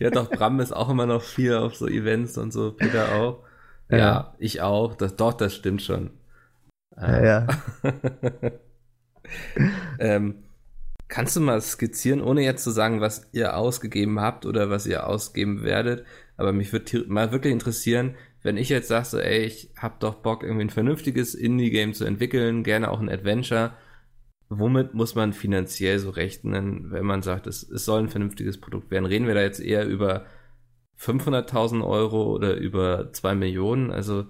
[0.00, 3.44] Ja, doch, Bram ist auch immer noch viel auf so Events und so, Peter auch.
[3.88, 4.34] Ja, Ja.
[4.40, 4.96] ich auch.
[4.96, 6.10] Das, doch, das stimmt schon.
[6.96, 7.46] Ja, ja.
[10.00, 10.42] ähm,
[11.10, 15.06] kannst du mal skizzieren, ohne jetzt zu sagen, was ihr ausgegeben habt oder was ihr
[15.06, 16.06] ausgeben werdet,
[16.36, 20.14] aber mich würde mal wirklich interessieren, wenn ich jetzt sage, so, ey, ich hab doch
[20.14, 23.74] Bock, irgendwie ein vernünftiges Indie-Game zu entwickeln, gerne auch ein Adventure,
[24.48, 28.90] womit muss man finanziell so rechnen, wenn man sagt, es, es soll ein vernünftiges Produkt
[28.90, 29.04] werden?
[29.04, 30.24] Reden wir da jetzt eher über
[30.98, 33.90] 500.000 Euro oder über 2 Millionen?
[33.90, 34.26] Also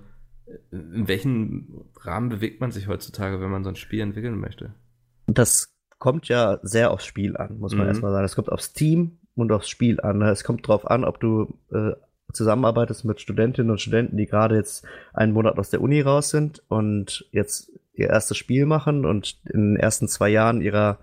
[0.73, 4.75] in welchem Rahmen bewegt man sich heutzutage, wenn man so ein Spiel entwickeln möchte?
[5.27, 7.91] Das kommt ja sehr aufs Spiel an, muss man mhm.
[7.91, 8.25] erstmal sagen.
[8.25, 10.21] Es kommt aufs Team und aufs Spiel an.
[10.23, 11.93] Es kommt drauf an, ob du äh,
[12.33, 16.63] zusammenarbeitest mit Studentinnen und Studenten, die gerade jetzt einen Monat aus der Uni raus sind
[16.69, 20.99] und jetzt ihr erstes Spiel machen und in den ersten zwei Jahren ihrer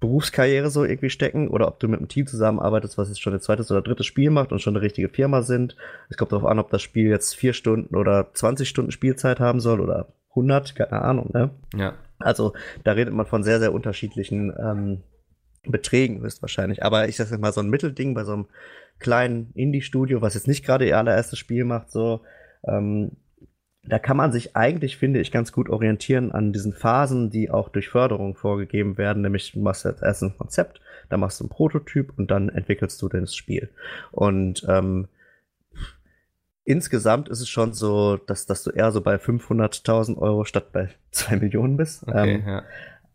[0.00, 3.40] Berufskarriere so irgendwie stecken oder ob du mit einem Team zusammenarbeitest, was jetzt schon ein
[3.40, 5.76] zweites oder drittes Spiel macht und schon eine richtige Firma sind.
[6.10, 9.60] Es kommt darauf an, ob das Spiel jetzt vier Stunden oder 20 Stunden Spielzeit haben
[9.60, 11.50] soll oder 100, keine Ahnung, ne?
[11.74, 11.94] Ja.
[12.18, 12.54] Also
[12.84, 15.02] da redet man von sehr, sehr unterschiedlichen ähm,
[15.64, 16.82] Beträgen höchstwahrscheinlich.
[16.82, 18.46] Aber ich sag jetzt mal so ein Mittelding bei so einem
[18.98, 22.22] kleinen Indie-Studio, was jetzt nicht gerade ihr allererstes Spiel macht, so,
[22.64, 23.12] ähm,
[23.88, 27.68] da kann man sich eigentlich, finde ich, ganz gut orientieren an diesen Phasen, die auch
[27.68, 29.22] durch Förderung vorgegeben werden.
[29.22, 33.00] Nämlich, du machst jetzt erst ein Konzept, dann machst du ein Prototyp und dann entwickelst
[33.00, 33.70] du das Spiel.
[34.10, 35.08] Und ähm,
[36.66, 40.90] insgesamt ist es schon so, dass, dass du eher so bei 500.000 Euro statt bei
[41.12, 42.06] 2 Millionen bist.
[42.06, 42.62] Okay, ähm, ja.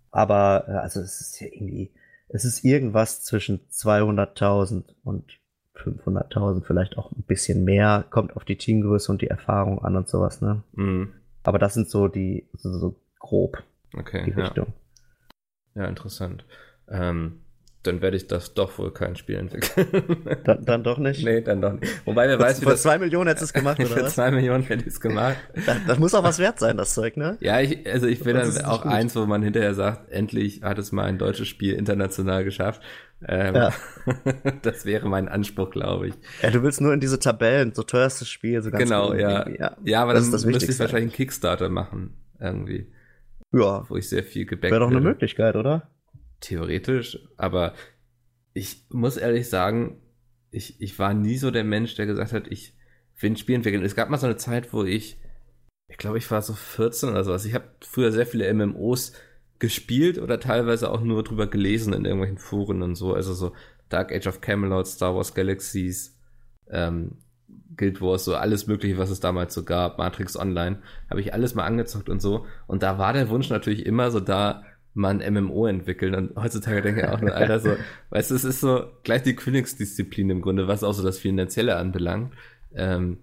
[0.09, 1.91] Aber äh, also es ist ja irgendwie,
[2.29, 5.25] es ist irgendwas zwischen 200.000 und
[5.75, 10.07] 500.000, vielleicht auch ein bisschen mehr, kommt auf die Teamgröße und die Erfahrung an und
[10.07, 10.63] sowas, ne?
[10.73, 11.13] Mhm.
[11.43, 13.63] Aber das sind so die, so, so grob
[13.97, 14.73] okay, die Richtung.
[15.75, 16.45] Ja, ja interessant.
[16.87, 17.41] Ähm,
[17.83, 19.87] dann werde ich das doch wohl kein Spiel entwickeln.
[20.43, 21.23] Dann, dann doch nicht?
[21.23, 22.05] Nee, dann doch nicht.
[22.05, 22.83] Wobei, wer weiß, wie das...
[22.83, 24.15] zwei Millionen hättest du es gemacht, oder Für was?
[24.15, 25.37] zwei Millionen hätte ich es gemacht.
[25.65, 27.37] Das, das, muss auch was wert sein, das Zeug, ne?
[27.39, 30.91] Ja, ich, also ich will dann auch eins, wo man hinterher sagt, endlich hat es
[30.91, 32.81] mal ein deutsches Spiel international geschafft.
[33.27, 33.71] Ähm, ja.
[34.63, 36.15] das wäre mein Anspruch, glaube ich.
[36.41, 39.47] Ja, du willst nur in diese Tabellen, so teuerstes Spiel, so ganz Genau, ja.
[39.47, 39.77] ja.
[39.83, 42.91] Ja, aber das dann müsste ich wahrscheinlich einen Kickstarter machen, irgendwie.
[43.53, 43.87] Ja.
[43.89, 45.89] Wo ich sehr viel gebackt Wäre doch eine Möglichkeit, oder?
[46.41, 47.73] Theoretisch, aber
[48.53, 50.01] ich muss ehrlich sagen,
[50.51, 52.75] ich, ich war nie so der Mensch, der gesagt hat, ich
[53.19, 53.85] will ein Spiel entwickeln.
[53.85, 55.17] Es gab mal so eine Zeit, wo ich,
[55.87, 57.45] ich glaube, ich war so 14 oder sowas.
[57.45, 59.13] Ich habe früher sehr viele MMOs
[59.59, 63.13] gespielt oder teilweise auch nur drüber gelesen in irgendwelchen Foren und so.
[63.13, 63.53] Also so
[63.89, 66.17] Dark Age of Camelot, Star Wars Galaxies,
[66.69, 67.17] ähm,
[67.75, 71.55] Guild Wars, so alles mögliche, was es damals so gab, Matrix Online, habe ich alles
[71.55, 72.45] mal angezockt und so.
[72.67, 74.63] Und da war der Wunsch natürlich immer so da,
[74.93, 76.15] mal ein MMO entwickeln.
[76.15, 77.75] Und heutzutage denke ich auch nur, Alter, so,
[78.09, 81.75] weißt du, es ist so gleich die Königsdisziplin im Grunde, was auch so das Finanzielle
[81.77, 82.33] anbelangt.
[82.73, 83.19] Ähm,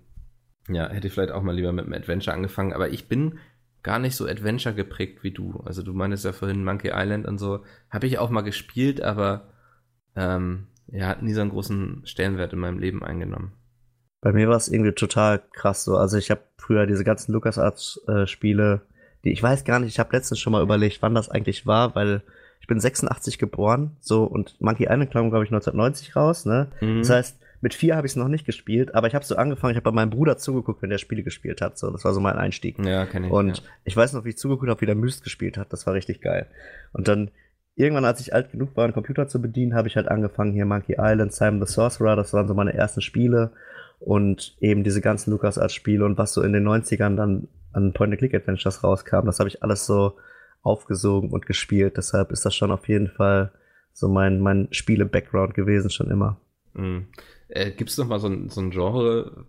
[0.69, 3.39] ja, hätte ich vielleicht auch mal lieber mit einem Adventure angefangen, aber ich bin
[3.83, 5.61] gar nicht so Adventure geprägt wie du.
[5.65, 7.65] Also du meinst ja vorhin Monkey Island und so.
[7.91, 9.49] Habe ich auch mal gespielt, aber
[10.17, 13.53] ähm, ja, hat nie so einen großen Stellenwert in meinem Leben eingenommen.
[14.21, 15.97] Bei mir war es irgendwie total krass so.
[15.97, 18.88] Also ich habe früher diese ganzen LucasArts-Spiele äh,
[19.25, 21.95] die ich weiß gar nicht, ich habe letztens schon mal überlegt, wann das eigentlich war,
[21.95, 22.23] weil
[22.61, 26.69] ich bin 86 geboren, so und Monkey Island kam glaube ich 1990 raus, ne?
[26.81, 26.99] Mhm.
[26.99, 29.73] Das heißt, mit vier habe ich es noch nicht gespielt, aber ich habe so angefangen,
[29.73, 32.21] ich habe bei meinem Bruder zugeguckt, wenn der Spiele gespielt hat, so das war so
[32.21, 32.79] mein Einstieg.
[32.85, 33.31] Ja, kenn ich.
[33.31, 33.65] Und ja.
[33.85, 36.21] ich weiß noch, wie ich zugeguckt habe, wie der Myst gespielt hat, das war richtig
[36.21, 36.47] geil.
[36.93, 37.31] Und dann
[37.75, 40.67] irgendwann, als ich alt genug war, einen Computer zu bedienen, habe ich halt angefangen hier
[40.67, 43.53] Monkey Island, Simon the Sorcerer, das waren so meine ersten Spiele
[44.01, 47.49] und eben diese ganzen LucasArts-Spiele und was so in den 90ern dann
[47.79, 50.17] an Point-and-Click-Adventures rauskam, das habe ich alles so
[50.63, 51.97] aufgesogen und gespielt.
[51.97, 53.53] Deshalb ist das schon auf jeden Fall
[53.93, 56.41] so mein, mein Spiele-Background gewesen, schon immer.
[56.75, 57.09] Mhm.
[57.49, 59.47] Äh, Gibt es noch mal so ein, so ein Genre,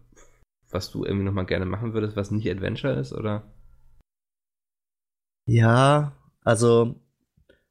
[0.69, 3.51] was du irgendwie noch mal gerne machen würdest, was nicht Adventure ist, oder?
[5.45, 6.13] Ja,
[6.43, 6.95] also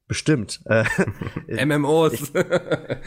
[0.09, 0.61] bestimmt.
[0.66, 0.84] Äh,
[1.64, 2.14] MMOs.
[2.14, 2.42] Ich, nee,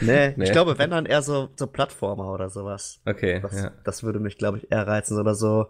[0.36, 3.00] nee, ich glaube, wenn dann eher so, so Plattformer oder sowas.
[3.04, 3.40] Okay.
[3.40, 3.72] Das, ja.
[3.84, 5.18] das würde mich, glaube ich, eher reizen.
[5.18, 5.66] Oder so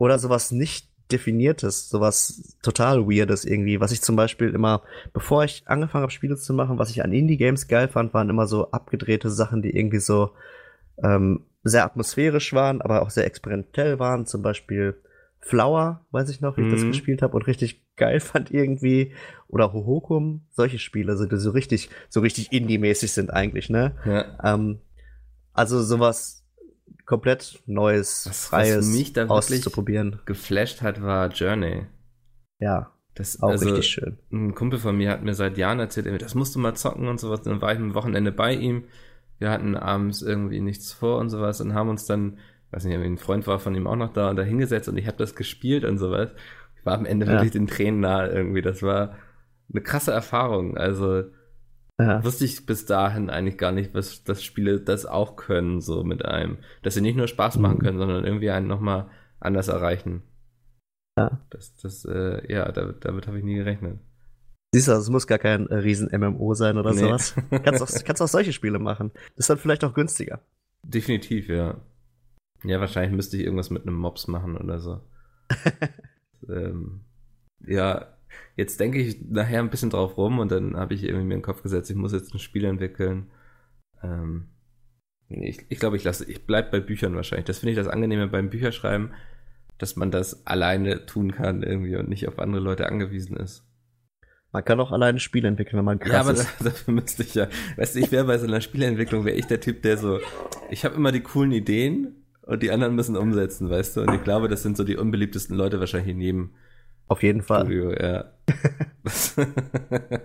[0.00, 4.82] oder sowas nicht definiertes, sowas total weirdes irgendwie, was ich zum Beispiel immer,
[5.12, 8.46] bevor ich angefangen habe, Spiele zu machen, was ich an Indie-Games geil fand, waren immer
[8.46, 10.30] so abgedrehte Sachen, die irgendwie so
[11.02, 14.94] ähm, sehr atmosphärisch waren, aber auch sehr experimentell waren, zum Beispiel
[15.40, 16.88] Flower, weiß ich noch, wie ich das Mhm.
[16.88, 19.12] gespielt habe und richtig geil fand irgendwie.
[19.48, 23.92] Oder Hohokum, solche Spiele sind, die so richtig, so richtig Indie-mäßig sind eigentlich, ne?
[24.04, 24.54] ja.
[24.54, 24.80] Ähm,
[25.52, 26.39] also sowas
[27.10, 30.20] komplett Neues, Was- was Freies mich da wirklich- auszuprobieren.
[30.24, 31.86] Geflasht hat, war Journey.
[32.58, 34.18] Ja, Das, auch also, richtig schön.
[34.32, 37.18] Ein Kumpel von mir hat mir seit Jahren erzählt, das musst du mal zocken und
[37.20, 37.42] sowas.
[37.42, 38.84] Dann war ich am Wochenende bei ihm.
[39.38, 42.38] Wir hatten abends irgendwie nichts vor und sowas und haben uns dann,
[42.70, 45.06] weiß nicht, ein Freund war von ihm auch noch da und da hingesetzt und ich
[45.06, 46.30] habe das gespielt und sowas.
[46.78, 47.32] Ich war am Ende Ja.
[47.32, 48.62] wirklich den Tränen nahe irgendwie.
[48.62, 49.16] Das war
[49.72, 50.76] eine krasse Erfahrung.
[50.76, 51.24] Also
[52.00, 52.24] Ja.
[52.24, 56.24] wusste ich bis dahin eigentlich gar nicht, was dass Spiele das auch können, so mit
[56.24, 56.58] einem.
[56.82, 57.82] Dass sie nicht nur Spaß machen Mhm.
[57.82, 59.08] können, sondern irgendwie einen nochmal
[59.40, 60.22] anders erreichen.
[61.18, 61.40] Ja.
[61.50, 63.98] Das, das, äh, ja, damit, damit habe ich nie gerechnet.
[64.72, 67.00] Siehst du, also es muss gar kein äh, Riesen-MMO sein oder Nee.
[67.00, 67.34] sowas.
[67.64, 69.10] kannst, auch, kannst auch solche Spiele machen.
[69.36, 70.40] ist dann vielleicht auch günstiger.
[70.84, 71.80] Definitiv, ja.
[72.62, 75.00] Ja, wahrscheinlich müsste ich irgendwas mit einem Mops machen oder so.
[76.48, 77.00] ähm,
[77.66, 78.06] ja,
[78.56, 81.40] jetzt denke ich nachher ein bisschen drauf rum und dann habe ich irgendwie mir in
[81.40, 83.30] den Kopf gesetzt, ich muss jetzt ein Spiel entwickeln.
[84.02, 84.48] Ähm,
[85.28, 87.46] nee, ich ich glaube, ich lasse, ich bleib bei Büchern wahrscheinlich.
[87.46, 89.12] Das finde ich das Angenehme beim Bücherschreiben,
[89.78, 93.66] dass man das alleine tun kann irgendwie und nicht auf andere Leute angewiesen ist.
[94.52, 96.48] Man kann auch alleine Spiele entwickeln, wenn man krass Ja, aber ist.
[96.58, 99.46] da, dafür müsste ich ja, weißt du, ich wäre bei so einer Spieleentwicklung, wäre ich
[99.46, 100.18] der Typ, der so,
[100.70, 104.00] ich habe immer die coolen Ideen und die anderen müssen umsetzen, weißt du?
[104.02, 106.50] Und ich glaube, das sind so die unbeliebtesten Leute wahrscheinlich in jedem
[107.10, 107.64] Auf jeden Fall.
[107.66, 108.24] Studio, ja.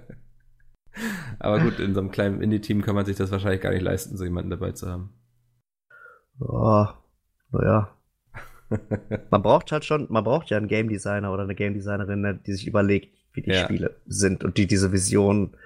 [1.40, 4.16] Aber gut, in so einem kleinen Indie-Team kann man sich das wahrscheinlich gar nicht leisten,
[4.18, 5.10] so jemanden dabei zu haben.
[6.40, 6.86] Oh,
[7.52, 7.90] naja.
[9.32, 12.36] Man braucht halt schon, man braucht ja einen Game Designer oder eine Game Designerin, ne,
[12.46, 13.64] die sich überlegt, wie die Ja.
[13.64, 15.58] Spiele sind und die diese Vision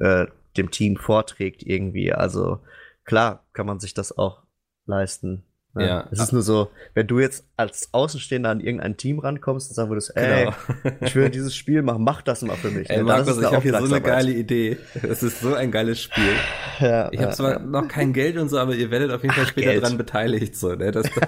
[0.00, 2.12] äh, dem Team vorträgt irgendwie.
[2.12, 2.58] Also
[3.04, 4.42] klar kann man sich das auch
[4.86, 5.44] leisten.
[5.76, 6.06] Ja.
[6.12, 9.90] Es ist nur so, wenn du jetzt als Außenstehender an irgendein Team rankommst und sagen
[9.90, 10.96] würdest, ey, Genau.
[11.00, 12.88] ich will dieses Spiel machen, mach das mal für mich.
[12.90, 13.02] Ey?
[13.02, 14.76] Markus, Das ist ich habe hier so eine geile Idee.
[15.02, 16.32] Das ist so ein geiles Spiel.
[16.80, 17.58] Ja, Ich habe ja, zwar ja.
[17.58, 19.82] noch kein Geld und so, aber ihr werdet auf jeden Fall Ach, später Geld.
[19.84, 20.54] dran beteiligt.
[20.56, 20.92] So, ne?
[20.92, 21.10] das,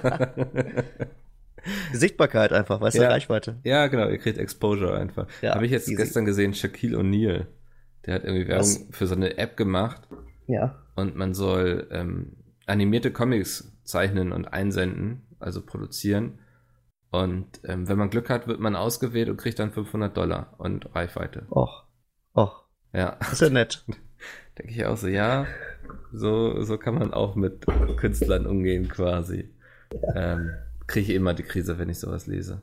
[1.91, 3.01] Sichtbarkeit einfach, weißt du.
[3.09, 3.57] Reichweite.
[3.63, 5.27] ja, genau, ihr kriegt Exposure einfach.
[5.41, 5.95] Ja, habe ich jetzt easy.
[5.97, 7.45] gestern gesehen, Shaquille O'Neal.
[8.05, 8.85] Der hat irgendwie Werbung Was?
[8.91, 10.01] für so eine App gemacht
[10.47, 10.75] Ja.
[10.95, 12.33] und man soll ähm,
[12.65, 16.39] animierte Comics zeichnen und einsenden, also produzieren.
[17.09, 20.93] Und ähm, wenn man Glück hat, wird man ausgewählt und kriegt dann 500 Dollar und
[20.93, 21.47] Reichweite.
[21.49, 21.85] Och.
[22.35, 22.65] Och.
[22.93, 23.85] Ja, Das ist ja nett.
[24.57, 25.45] denke ich auch so, ja,
[26.11, 27.65] so, so kann man auch mit
[27.97, 29.53] Künstlern umgehen quasi.
[30.15, 30.51] Ähm,
[30.87, 32.61] Kriege ich immer die Krise, wenn ich sowas lese.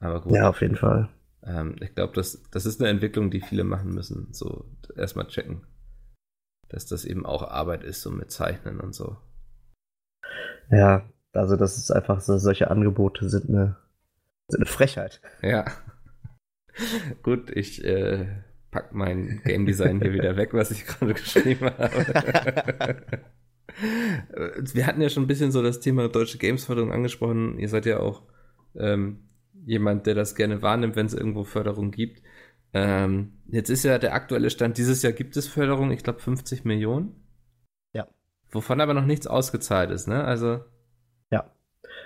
[0.00, 0.32] Aber gut.
[0.32, 1.08] Ja, auf jeden Fall.
[1.42, 4.32] Ähm, ich glaube, das, das ist eine Entwicklung, die viele machen müssen.
[4.32, 4.66] So
[4.96, 5.66] erstmal checken,
[6.68, 9.16] dass das eben auch Arbeit ist, so mit Zeichnen und so.
[10.70, 13.76] Ja, also das ist einfach so, solche Angebote sind eine,
[14.48, 15.20] sind eine Frechheit.
[15.42, 15.64] Ja.
[17.22, 18.26] Gut, ich äh,
[18.70, 22.96] pack mein Game Design hier wieder weg, was ich gerade geschrieben habe.
[24.72, 27.58] Wir hatten ja schon ein bisschen so das Thema deutsche Gamesförderung angesprochen.
[27.58, 28.22] Ihr seid ja auch
[28.76, 29.28] ähm,
[29.64, 32.22] jemand, der das gerne wahrnimmt, wenn es irgendwo Förderung gibt.
[32.72, 36.64] Ähm, jetzt ist ja der aktuelle Stand, dieses Jahr gibt es Förderung, ich glaube 50
[36.64, 37.23] Millionen.
[38.54, 40.24] Wovon aber noch nichts ausgezahlt ist, ne?
[40.24, 40.60] Also,
[41.30, 41.50] Ja.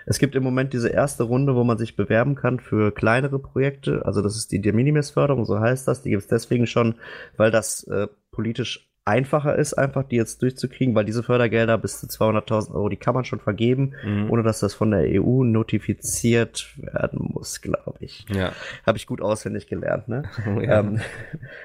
[0.07, 4.05] Es gibt im Moment diese erste Runde, wo man sich bewerben kann für kleinere Projekte.
[4.07, 6.03] Also das ist die De Minimis-Förderung, so heißt das.
[6.03, 6.96] Die gibt es deswegen schon,
[7.36, 12.06] weil das äh, politisch einfacher ist, einfach die jetzt durchzukriegen, weil diese Fördergelder bis zu
[12.06, 14.30] 200.000 Euro, die kann man schon vergeben, mhm.
[14.30, 18.26] ohne dass das von der EU notifiziert werden muss, glaube ich.
[18.28, 18.52] ja.
[18.86, 20.24] Habe ich gut auswendig gelernt, ne?
[20.46, 20.80] Oh, ja.
[20.80, 21.00] Ähm,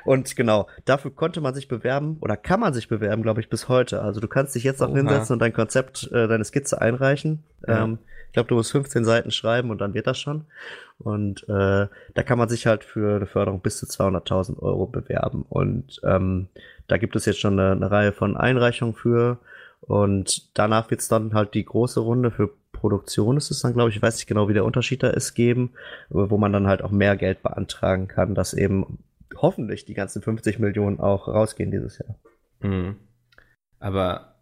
[0.06, 3.68] und genau, dafür konnte man sich bewerben oder kann man sich bewerben, glaube ich, bis
[3.68, 4.02] heute.
[4.02, 4.98] Also du kannst dich jetzt auch Oha.
[4.98, 7.44] hinsetzen und dein Konzept, äh, deine Skizze einreichen.
[7.68, 7.84] Ja.
[7.84, 10.46] Ähm, ich glaube, du musst 15 Seiten schreiben und dann wird das schon.
[11.00, 15.44] Und äh, da kann man sich halt für eine Förderung bis zu 200.000 Euro bewerben.
[15.50, 16.48] Und ähm,
[16.88, 19.40] da gibt es jetzt schon eine, eine Reihe von Einreichungen für.
[19.82, 22.52] Und danach wird es dann halt die große Runde für
[22.84, 25.72] Produktion ist es dann, glaube ich, weiß nicht genau, wie der Unterschied da ist, geben,
[26.10, 29.00] wo man dann halt auch mehr Geld beantragen kann, dass eben
[29.38, 32.20] hoffentlich die ganzen 50 Millionen auch rausgehen dieses Jahr.
[32.60, 32.98] Mhm.
[33.80, 34.36] Aber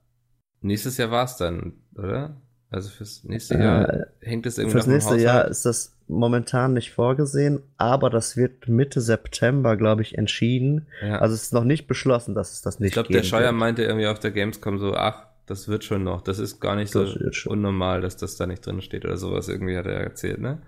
[0.61, 2.35] nächstes Jahr war es dann, oder?
[2.71, 6.91] Also fürs nächste Jahr Äh, hängt es irgendwie Fürs nächste Jahr ist das momentan nicht
[6.91, 10.87] vorgesehen, aber das wird Mitte September, glaube ich, entschieden.
[11.01, 11.19] Ja.
[11.19, 13.55] Also es ist noch nicht beschlossen, dass es das nicht ich glaube, der Scheuer wird.
[13.55, 16.21] meinte irgendwie auf der Gamescom so, ach, das wird schon noch.
[16.21, 19.49] Das ist gar nicht Das so unnormal, dass das da nicht drin steht oder sowas.
[19.49, 20.59] Irgendwie hat er erzählt, ne?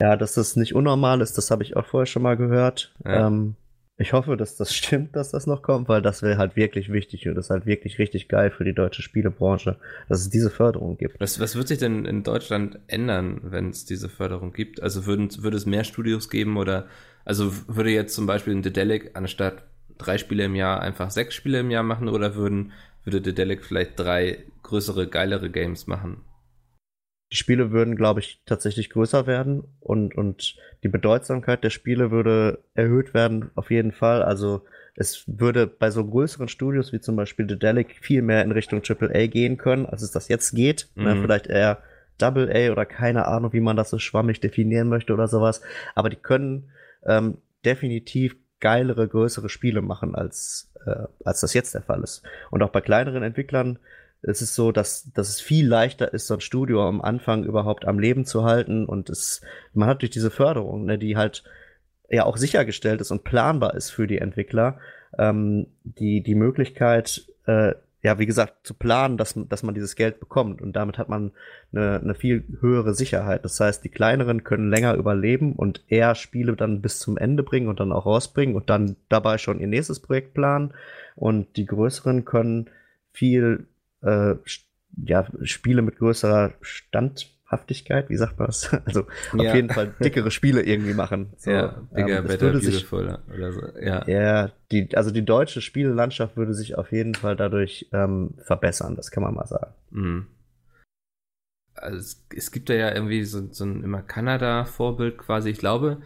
[0.00, 2.94] Ja, dass das nicht unnormal ist, das habe ich auch vorher schon mal gehört.
[3.04, 3.26] Ja.
[3.26, 3.56] Ähm,
[3.98, 7.28] ich hoffe, dass das stimmt, dass das noch kommt, weil das wäre halt wirklich wichtig
[7.28, 9.76] und das ist halt wirklich richtig geil für die deutsche Spielebranche,
[10.08, 11.20] dass es diese Förderung gibt.
[11.20, 14.82] Was, was wird sich denn in Deutschland ändern, wenn es diese Förderung gibt?
[14.82, 16.86] Also würden, würde es mehr Studios geben oder,
[17.24, 19.64] also würde jetzt zum Beispiel ein Dedelic anstatt
[19.98, 22.72] drei Spiele im Jahr einfach sechs Spiele im Jahr machen oder würden,
[23.04, 26.22] würde Dedelic vielleicht drei größere, geilere Games machen?
[27.32, 32.58] Die Spiele würden, glaube ich, tatsächlich größer werden und, und die Bedeutsamkeit der Spiele würde
[32.74, 34.22] erhöht werden, auf jeden Fall.
[34.22, 34.62] Also
[34.94, 39.26] es würde bei so größeren Studios wie zum Beispiel Dedelic viel mehr in Richtung AAA
[39.28, 40.88] gehen können, als es das jetzt geht.
[40.94, 41.22] Ne, Mhm.
[41.22, 41.78] vielleicht eher
[42.18, 45.62] Double A oder keine Ahnung, wie man das so schwammig definieren möchte oder sowas.
[45.94, 46.70] Aber die können
[47.06, 52.22] ähm, definitiv geilere, größere Spiele machen, als, äh, als das jetzt der Fall ist.
[52.50, 53.78] Und auch bei kleineren Entwicklern
[54.22, 57.86] es ist so, dass, dass es viel leichter ist, so ein Studio am Anfang überhaupt
[57.86, 58.86] am Leben zu halten.
[58.86, 59.40] Und es,
[59.74, 61.42] man hat durch diese Förderung, ne, die halt
[62.08, 64.78] ja auch sichergestellt ist und planbar ist für die Entwickler,
[65.18, 70.20] ähm, die, die Möglichkeit, äh, ja, wie gesagt, zu planen, dass, dass man dieses Geld
[70.20, 70.60] bekommt.
[70.60, 71.32] Und damit hat man
[71.72, 73.44] eine, eine viel höhere Sicherheit.
[73.44, 77.68] Das heißt, die kleineren können länger überleben und eher Spiele dann bis zum Ende bringen
[77.68, 80.74] und dann auch rausbringen und dann dabei schon ihr nächstes Projekt planen.
[81.14, 82.70] Und die größeren können
[83.12, 83.66] viel
[84.02, 84.34] äh,
[85.04, 88.70] ja, Spiele mit größerer Standhaftigkeit, wie sagt man das?
[88.84, 89.50] Also ja.
[89.50, 91.32] auf jeden Fall dickere Spiele irgendwie machen.
[91.38, 93.60] So, ja, bigger, ähm, better, beautiful oder so.
[93.80, 98.96] Ja, ja die, also die deutsche Spielelandschaft würde sich auf jeden Fall dadurch ähm, verbessern,
[98.96, 99.72] das kann man mal sagen.
[99.90, 100.26] Mhm.
[101.74, 105.50] Also es, es, gibt da ja irgendwie so, so ein immer Kanada-Vorbild quasi.
[105.50, 106.02] Ich glaube,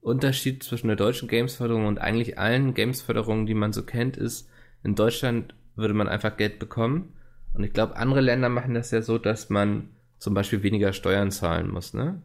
[0.00, 4.48] Unterschied zwischen der deutschen Gamesförderung und eigentlich allen Gamesförderungen, die man so kennt, ist,
[4.82, 7.14] in Deutschland würde man einfach Geld bekommen.
[7.54, 11.30] Und ich glaube, andere Länder machen das ja so, dass man zum Beispiel weniger Steuern
[11.30, 12.22] zahlen muss, ne?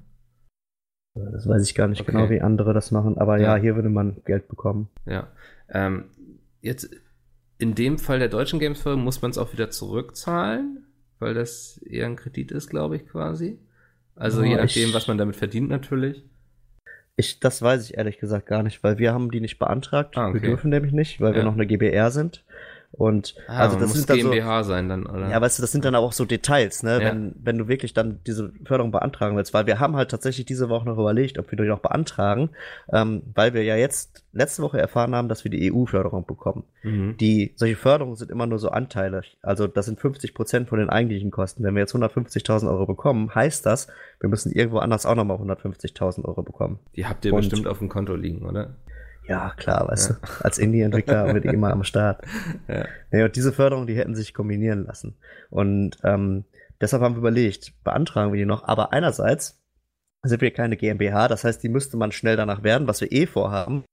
[1.16, 2.12] Das weiß ich gar nicht okay.
[2.12, 3.56] genau, wie andere das machen, aber ja.
[3.56, 4.90] ja, hier würde man Geld bekommen.
[5.06, 5.28] Ja.
[5.70, 6.06] Ähm,
[6.62, 6.90] jetzt
[7.58, 10.86] in dem Fall der deutschen Gamesfirma muss man es auch wieder zurückzahlen,
[11.20, 13.58] weil das eher ein Kredit ist, glaube ich, quasi.
[14.16, 16.26] Also oh, je nachdem, ich, was man damit verdient, natürlich.
[17.16, 20.18] Ich, das weiß ich ehrlich gesagt gar nicht, weil wir haben die nicht beantragt.
[20.18, 20.42] Ah, okay.
[20.42, 21.38] Wir dürfen nämlich nicht, weil ja.
[21.38, 22.44] wir noch eine GBR sind.
[22.98, 25.30] Und ah, also das muss sind dann GmbH so, sein dann, oder?
[25.30, 27.02] Ja, weißt du, das sind dann auch so Details, ne?
[27.02, 27.12] Ja.
[27.12, 30.70] Wenn, wenn du wirklich dann diese Förderung beantragen willst, weil wir haben halt tatsächlich diese
[30.70, 32.52] Woche noch überlegt, ob wir die noch beantragen,
[32.92, 36.64] ähm, weil wir ja jetzt letzte Woche erfahren haben, dass wir die EU-Förderung bekommen.
[36.84, 37.18] Mhm.
[37.18, 39.24] Die, solche Förderungen sind immer nur so Anteile.
[39.42, 41.64] Also das sind 50 Prozent von den eigentlichen Kosten.
[41.64, 43.88] Wenn wir jetzt 150.000 Euro bekommen, heißt das,
[44.20, 46.80] wir müssen irgendwo anders auch nochmal 150.000 Euro bekommen.
[46.96, 48.76] Die habt ihr Und bestimmt auf dem Konto liegen, oder?
[49.28, 50.16] Ja, klar, weißt ja.
[50.16, 52.24] du, als Indie-Entwickler haben wir die immer am Start.
[52.68, 52.86] Ja.
[53.12, 53.26] ja.
[53.26, 55.18] und diese Förderung, die hätten sich kombinieren lassen.
[55.50, 56.46] Und ähm,
[56.80, 58.64] deshalb haben wir überlegt, beantragen wir die noch.
[58.68, 59.62] Aber einerseits
[60.24, 63.28] sind wir keine GmbH, das heißt, die müsste man schnell danach werden, was wir eh
[63.28, 63.84] vorhaben.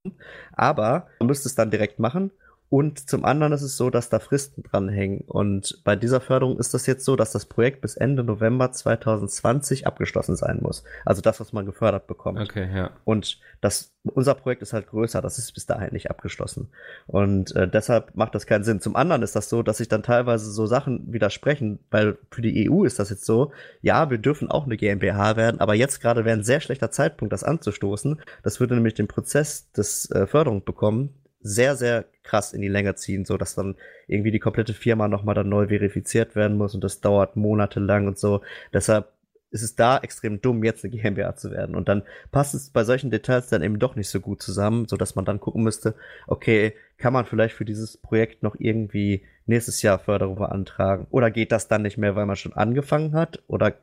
[0.52, 2.30] Aber man müsste es dann direkt machen
[2.72, 5.24] und zum anderen ist es so, dass da Fristen dranhängen.
[5.26, 9.86] Und bei dieser Förderung ist das jetzt so, dass das Projekt bis Ende November 2020
[9.86, 10.82] abgeschlossen sein muss.
[11.04, 12.40] Also das, was man gefördert bekommt.
[12.40, 12.88] Okay, ja.
[13.04, 16.70] Und das, unser Projekt ist halt größer, das ist bis dahin nicht abgeschlossen.
[17.06, 18.80] Und äh, deshalb macht das keinen Sinn.
[18.80, 22.70] Zum anderen ist das so, dass sich dann teilweise so Sachen widersprechen, weil für die
[22.70, 23.52] EU ist das jetzt so,
[23.82, 27.34] ja, wir dürfen auch eine GmbH werden, aber jetzt gerade wäre ein sehr schlechter Zeitpunkt,
[27.34, 28.18] das anzustoßen.
[28.42, 31.10] Das würde nämlich den Prozess des äh, Förderung bekommen,
[31.42, 33.76] sehr, sehr krass in die Länge ziehen, so dass dann
[34.06, 38.18] irgendwie die komplette Firma nochmal dann neu verifiziert werden muss und das dauert monatelang und
[38.18, 38.42] so.
[38.72, 39.08] Deshalb
[39.52, 41.76] ist es da extrem dumm, jetzt eine GmbH zu werden.
[41.76, 44.96] Und dann passt es bei solchen Details dann eben doch nicht so gut zusammen, so
[44.96, 45.94] dass man dann gucken müsste,
[46.26, 51.06] okay, kann man vielleicht für dieses Projekt noch irgendwie nächstes Jahr Förderung beantragen?
[51.10, 53.42] Oder geht das dann nicht mehr, weil man schon angefangen hat?
[53.46, 53.74] Oder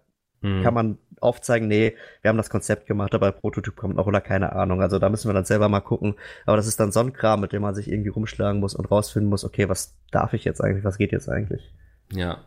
[0.42, 0.64] Mhm.
[0.64, 4.54] Kann man aufzeigen, nee, wir haben das Konzept gemacht, aber Prototyp kommt noch oder keine
[4.54, 4.82] Ahnung.
[4.82, 6.16] Also da müssen wir dann selber mal gucken.
[6.46, 8.90] Aber das ist dann so ein Kram, mit dem man sich irgendwie rumschlagen muss und
[8.90, 11.74] rausfinden muss, okay, was darf ich jetzt eigentlich, was geht jetzt eigentlich?
[12.14, 12.46] Ja,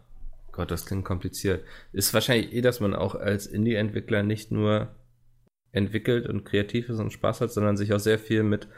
[0.53, 1.65] Gott, das klingt kompliziert.
[1.93, 4.89] Ist wahrscheinlich eh, dass man auch als Indie-Entwickler nicht nur
[5.73, 8.69] entwickelt und kreativ ist und Spaß hat, sondern sich auch sehr viel mit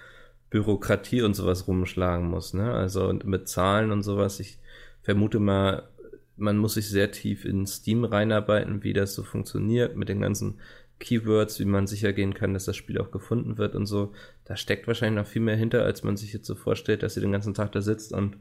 [0.50, 2.72] Bürokratie und sowas rumschlagen muss, ne?
[2.72, 4.38] Also mit Zahlen und sowas.
[4.38, 4.60] Ich
[5.02, 5.88] vermute mal,
[6.36, 10.60] man muss sich sehr tief in Steam reinarbeiten, wie das so funktioniert mit den ganzen
[10.98, 14.12] Keywords, wie man sicher gehen kann, dass das Spiel auch gefunden wird und so.
[14.44, 17.22] Da steckt wahrscheinlich noch viel mehr hinter, als man sich jetzt so vorstellt, dass ihr
[17.22, 18.38] den ganzen Tag da sitzt und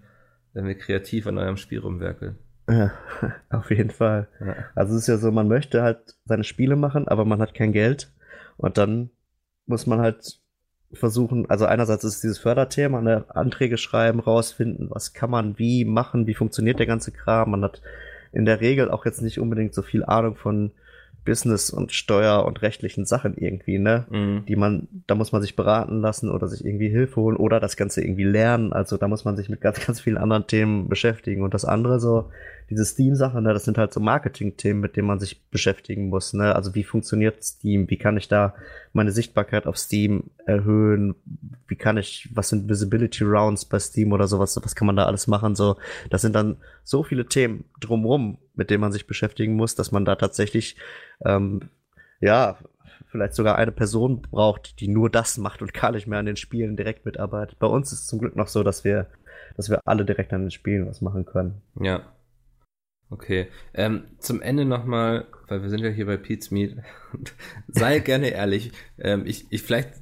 [0.53, 2.37] wenn wir kreativ an eurem Spiel rumwerkeln.
[2.69, 2.93] Ja,
[3.49, 4.27] auf jeden Fall.
[4.39, 4.55] Ja.
[4.75, 7.73] Also es ist ja so, man möchte halt seine Spiele machen, aber man hat kein
[7.73, 8.11] Geld
[8.57, 9.09] und dann
[9.65, 10.39] muss man halt
[10.93, 15.85] versuchen, also einerseits ist es dieses Förderthema, ne, Anträge schreiben, rausfinden, was kann man wie
[15.85, 17.51] machen, wie funktioniert der ganze Kram.
[17.51, 17.81] Man hat
[18.31, 20.71] in der Regel auch jetzt nicht unbedingt so viel Ahnung von
[21.25, 24.05] Business und Steuer und rechtlichen Sachen irgendwie, ne?
[24.09, 24.45] Mhm.
[24.47, 27.77] Die man, da muss man sich beraten lassen oder sich irgendwie Hilfe holen oder das
[27.77, 28.73] Ganze irgendwie lernen.
[28.73, 31.43] Also da muss man sich mit ganz, ganz vielen anderen Themen beschäftigen.
[31.43, 32.29] Und das andere so,
[32.69, 36.33] diese Steam-Sache, ne, das sind halt so Marketing-Themen, mit denen man sich beschäftigen muss.
[36.33, 36.55] Ne?
[36.55, 37.89] Also wie funktioniert Steam?
[37.89, 38.53] Wie kann ich da
[38.93, 41.15] meine Sichtbarkeit auf Steam erhöhen?
[41.67, 44.59] Wie kann ich, was sind Visibility Rounds bei Steam oder sowas?
[44.61, 45.55] Was kann man da alles machen?
[45.55, 45.77] So,
[46.09, 50.05] das sind dann so viele Themen drumrum, mit denen man sich beschäftigen muss, dass man
[50.05, 50.77] da tatsächlich
[51.25, 51.69] ähm,
[52.19, 52.57] ja
[53.07, 56.35] vielleicht sogar eine Person braucht, die nur das macht und gar nicht mehr an den
[56.35, 57.59] Spielen direkt mitarbeitet.
[57.59, 59.07] Bei uns ist es zum Glück noch so, dass wir,
[59.55, 61.61] dass wir alle direkt an den Spielen was machen können.
[61.79, 62.13] Ja,
[63.13, 63.47] Okay.
[63.75, 66.77] Ähm, zum Ende nochmal, weil wir sind ja hier bei Pete's Meat.
[67.67, 68.71] Sei gerne ehrlich.
[68.97, 69.93] Ähm, ich, ich, vielleicht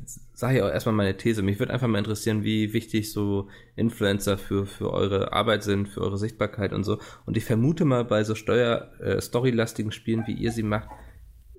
[0.41, 1.43] sage ich auch erstmal meine These.
[1.43, 6.01] Mich würde einfach mal interessieren, wie wichtig so Influencer für, für eure Arbeit sind, für
[6.01, 6.97] eure Sichtbarkeit und so.
[7.27, 10.89] Und ich vermute mal, bei so Steuer, äh, storylastigen Spielen, wie ihr sie macht,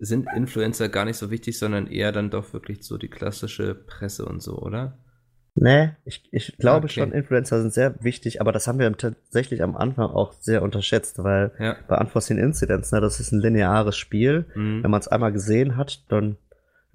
[0.00, 4.24] sind Influencer gar nicht so wichtig, sondern eher dann doch wirklich so die klassische Presse
[4.26, 4.98] und so, oder?
[5.54, 6.94] Nee, ich, ich glaube okay.
[6.94, 11.22] schon, Influencer sind sehr wichtig, aber das haben wir tatsächlich am Anfang auch sehr unterschätzt,
[11.22, 11.76] weil ja.
[11.86, 14.46] bei Unforeseen Incidents, ne, das ist ein lineares Spiel.
[14.56, 14.82] Mhm.
[14.82, 16.36] Wenn man es einmal gesehen hat, dann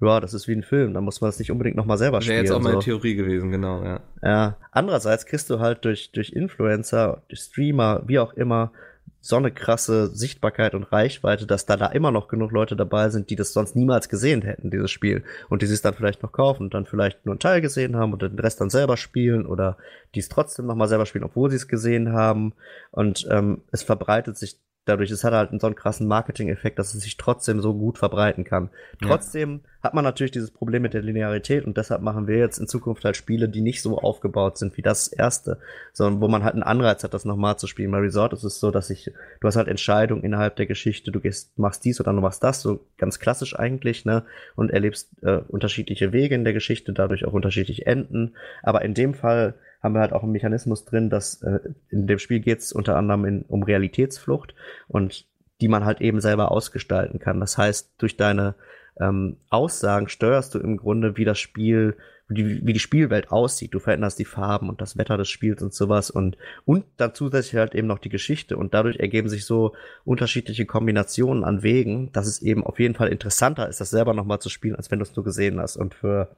[0.00, 2.36] ja, das ist wie ein Film, da muss man es nicht unbedingt nochmal selber spielen.
[2.36, 2.82] Wäre jetzt auch meine so.
[2.82, 4.00] Theorie gewesen, genau, ja.
[4.22, 8.72] Ja, andererseits kriegst du halt durch, durch Influencer, durch Streamer, wie auch immer,
[9.20, 13.30] so eine krasse Sichtbarkeit und Reichweite, dass da da immer noch genug Leute dabei sind,
[13.30, 15.24] die das sonst niemals gesehen hätten, dieses Spiel.
[15.48, 18.12] Und die sich dann vielleicht noch kaufen und dann vielleicht nur einen Teil gesehen haben
[18.12, 19.76] und den Rest dann selber spielen oder
[20.14, 22.54] die es trotzdem nochmal selber spielen, obwohl sie es gesehen haben.
[22.90, 26.94] Und ähm, es verbreitet sich dadurch, es hat halt einen so einen krassen Marketing-Effekt, dass
[26.94, 28.70] es sich trotzdem so gut verbreiten kann.
[29.00, 29.08] Ja.
[29.08, 32.66] Trotzdem hat man natürlich dieses Problem mit der Linearität und deshalb machen wir jetzt in
[32.66, 35.58] Zukunft halt Spiele, die nicht so aufgebaut sind wie das erste,
[35.92, 37.92] sondern wo man halt einen Anreiz hat, das nochmal zu spielen.
[37.92, 41.20] Bei Resort ist es so, dass ich, du hast halt Entscheidungen innerhalb der Geschichte, du
[41.20, 44.24] gehst, machst dies oder du machst das, so ganz klassisch eigentlich, ne,
[44.56, 48.34] und erlebst äh, unterschiedliche Wege in der Geschichte, dadurch auch unterschiedlich enden.
[48.62, 51.60] Aber in dem Fall haben wir halt auch einen Mechanismus drin, dass äh,
[51.90, 54.54] in dem Spiel geht es unter anderem in, um Realitätsflucht
[54.88, 55.26] und
[55.60, 57.40] die man halt eben selber ausgestalten kann.
[57.40, 58.54] Das heißt, durch deine
[59.00, 61.96] ähm, Aussagen steuerst du im Grunde, wie das Spiel,
[62.28, 63.74] wie die, wie die Spielwelt aussieht.
[63.74, 67.56] Du veränderst die Farben und das Wetter des Spiels und sowas und, und dazu zusätzlich
[67.56, 69.74] halt eben noch die Geschichte und dadurch ergeben sich so
[70.04, 74.40] unterschiedliche Kombinationen an Wegen, dass es eben auf jeden Fall interessanter ist, das selber nochmal
[74.40, 75.76] zu spielen, als wenn du es nur gesehen hast.
[75.76, 76.36] Und für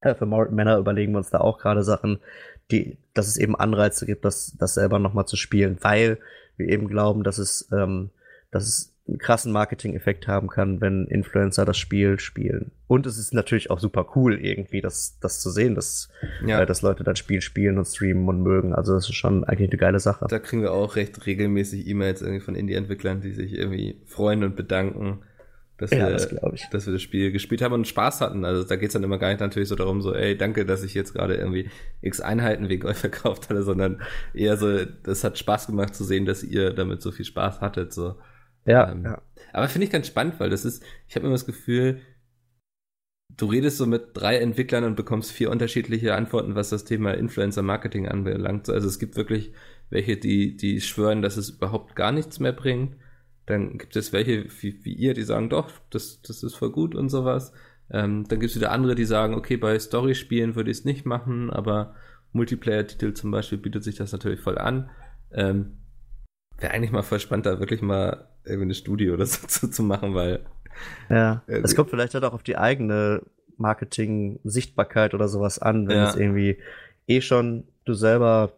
[0.00, 2.18] äh, für Männer überlegen wir uns da auch gerade Sachen,
[2.70, 6.18] die, dass es eben Anreize gibt, das, das selber nochmal zu spielen, weil
[6.56, 8.10] wir eben glauben, dass es, ähm,
[8.50, 12.72] dass es einen krassen Marketing-Effekt haben kann, wenn Influencer das Spiel spielen.
[12.88, 16.08] Und es ist natürlich auch super cool, irgendwie das, das zu sehen, dass,
[16.44, 16.60] ja.
[16.60, 18.74] äh, dass Leute das Spiel spielen und streamen und mögen.
[18.74, 20.26] Also das ist schon eigentlich eine geile Sache.
[20.28, 24.56] Da kriegen wir auch recht regelmäßig E-Mails irgendwie von Indie-Entwicklern, die sich irgendwie freuen und
[24.56, 25.20] bedanken
[25.78, 26.28] dass, ja, wir, das
[26.70, 28.44] dass wir das Spiel gespielt haben und Spaß hatten.
[28.44, 30.94] Also da geht's dann immer gar nicht natürlich so darum, so, ey, danke, dass ich
[30.94, 31.68] jetzt gerade irgendwie
[32.00, 34.00] x Einheiten wegen euch verkauft hatte, sondern
[34.32, 37.92] eher so, das hat Spaß gemacht zu sehen, dass ihr damit so viel Spaß hattet.
[37.92, 38.16] So.
[38.66, 38.90] Ja.
[38.90, 39.22] Ähm, ja.
[39.52, 42.00] Aber finde ich ganz spannend, weil das ist, ich habe immer das Gefühl,
[43.36, 47.62] du redest so mit drei Entwicklern und bekommst vier unterschiedliche Antworten, was das Thema Influencer
[47.62, 48.68] Marketing anbelangt.
[48.68, 49.52] Also es gibt wirklich
[49.90, 52.96] welche, die, die schwören, dass es überhaupt gar nichts mehr bringt.
[53.46, 56.94] Dann gibt es welche wie, wie ihr, die sagen, doch, das, das ist voll gut
[56.94, 57.52] und sowas.
[57.90, 61.06] Ähm, dann gibt es wieder andere, die sagen, okay, bei Story-Spielen würde ich es nicht
[61.06, 61.94] machen, aber
[62.32, 64.90] Multiplayer-Titel zum Beispiel bietet sich das natürlich voll an.
[65.30, 65.78] Ähm,
[66.58, 69.82] Wäre eigentlich mal voll spannend, da wirklich mal irgendwie eine Studie oder so zu, zu
[69.82, 70.40] machen, weil.
[71.08, 73.22] Ja, es kommt vielleicht halt auch auf die eigene
[73.56, 76.10] Marketing-Sichtbarkeit oder sowas an, wenn ja.
[76.10, 76.58] es irgendwie
[77.06, 78.52] eh schon du selber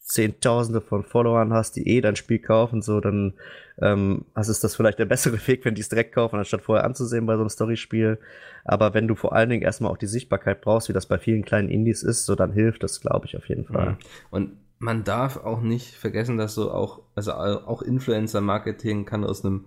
[0.00, 3.34] Zehntausende von Followern hast, die eh dein Spiel kaufen, so, dann
[3.80, 6.84] ähm, also ist das vielleicht der bessere Weg, wenn die es direkt kaufen, anstatt vorher
[6.84, 8.18] anzusehen bei so einem Storyspiel.
[8.64, 11.44] Aber wenn du vor allen Dingen erstmal auch die Sichtbarkeit brauchst, wie das bei vielen
[11.44, 13.90] kleinen Indies ist, so dann hilft das, glaube ich, auf jeden Fall.
[13.90, 13.96] Mhm.
[14.30, 19.66] Und man darf auch nicht vergessen, dass so auch, also auch Influencer-Marketing kann aus einem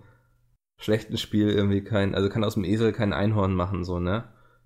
[0.78, 4.24] schlechten Spiel irgendwie kein, also kann aus dem Esel kein Einhorn machen, so, ne?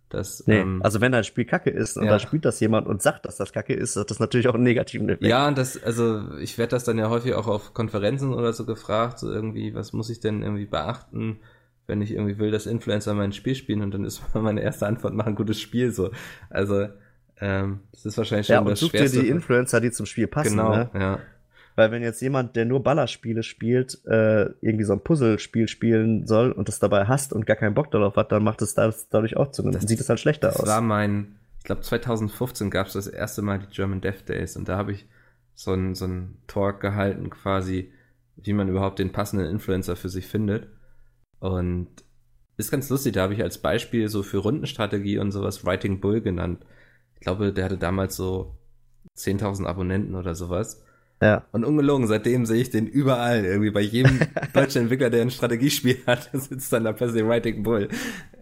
[0.08, 2.12] Das, nee, ähm, also wenn ein Spiel kacke ist und ja.
[2.12, 4.62] da spielt das jemand und sagt, dass das kacke ist, hat das natürlich auch einen
[4.62, 5.24] negativen Effekt.
[5.24, 8.64] Ja, und das, also ich werde das dann ja häufig auch auf Konferenzen oder so
[8.64, 11.40] gefragt, so irgendwie, was muss ich denn irgendwie beachten,
[11.88, 15.12] wenn ich irgendwie will, dass Influencer mein Spiel spielen und dann ist meine erste Antwort,
[15.12, 16.12] mach ein gutes Spiel so.
[16.50, 16.86] Also
[17.40, 20.26] ähm, das ist wahrscheinlich schon ja, und das such dir die Influencer, die zum Spiel
[20.26, 20.56] passen.
[20.56, 20.90] Genau, ne?
[20.94, 21.18] ja.
[21.74, 26.50] Weil wenn jetzt jemand, der nur Ballerspiele spielt, äh, irgendwie so ein Puzzlespiel spielen soll
[26.50, 29.36] und das dabei hasst und gar keinen Bock darauf hat, dann macht es das dadurch
[29.36, 29.62] auch zu.
[29.62, 30.64] Dann sieht es halt schlechter das aus.
[30.64, 34.56] Das war mein, ich glaube 2015 gab es das erste Mal die German Dev Days
[34.56, 35.06] und da habe ich
[35.54, 36.08] so ein so
[36.46, 37.92] Talk gehalten quasi,
[38.36, 40.68] wie man überhaupt den passenden Influencer für sich findet.
[41.40, 41.88] Und
[42.56, 46.22] ist ganz lustig, da habe ich als Beispiel so für Rundenstrategie und sowas Writing Bull
[46.22, 46.64] genannt.
[47.16, 48.54] Ich glaube, der hatte damals so
[49.16, 50.82] 10.000 Abonnenten oder sowas.
[51.22, 51.44] Ja.
[51.52, 53.44] Und ungelogen, seitdem sehe ich den überall.
[53.44, 54.20] Irgendwie bei jedem
[54.52, 57.88] deutschen Entwickler, der ein Strategiespiel hat, sitzt dann da plötzlich Writing Bull.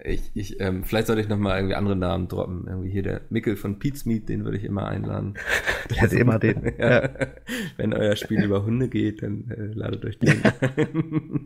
[0.02, 2.66] Ich, ich, ähm, vielleicht sollte ich nochmal irgendwie andere Namen droppen.
[2.66, 5.34] Irgendwie hier der Mickel von Pete's Meat, den würde ich immer einladen.
[5.90, 6.72] Ich hätte immer den.
[6.78, 7.10] ja.
[7.76, 11.44] Wenn euer Spiel über Hunde geht, dann äh, ladet euch den ein.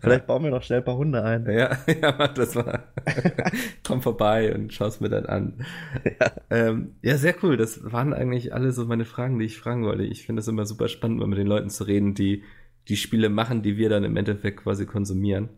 [0.00, 1.46] Vielleicht bauen wir noch schnell ein paar Hunde ein.
[1.46, 2.92] Ja, ja, das war.
[3.86, 5.64] Komm vorbei und schau's mir dann an.
[6.04, 6.32] Ja.
[6.50, 7.56] Ähm, ja, sehr cool.
[7.56, 10.02] Das waren eigentlich alle so meine Fragen, die ich fragen wollte.
[10.02, 12.42] Ich finde es immer super spannend, mal mit den Leuten zu reden, die
[12.88, 15.50] die Spiele machen, die wir dann im Endeffekt quasi konsumieren.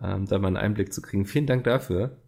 [0.00, 1.24] Ähm, da mal einen Einblick zu kriegen.
[1.24, 2.18] Vielen Dank dafür.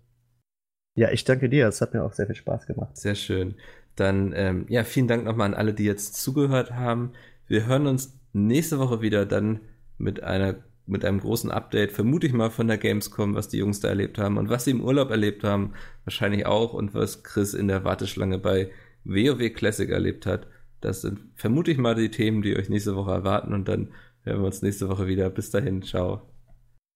[0.96, 1.68] Ja, ich danke dir.
[1.68, 2.96] Es hat mir auch sehr viel Spaß gemacht.
[2.96, 3.57] Sehr schön.
[3.96, 7.12] Dann, ähm, ja, vielen Dank nochmal an alle, die jetzt zugehört haben.
[7.46, 9.61] Wir hören uns nächste Woche wieder dann
[9.98, 10.57] mit einer
[10.87, 14.18] mit einem großen Update, vermute ich mal von der Gamescom, was die Jungs da erlebt
[14.18, 15.72] haben und was sie im Urlaub erlebt haben,
[16.05, 18.70] wahrscheinlich auch und was Chris in der Warteschlange bei
[19.05, 20.47] WoW Classic erlebt hat.
[20.80, 23.89] Das sind vermute ich mal die Themen, die euch nächste Woche erwarten und dann
[24.22, 25.30] hören wir uns nächste Woche wieder.
[25.30, 26.34] Bis dahin, ciao.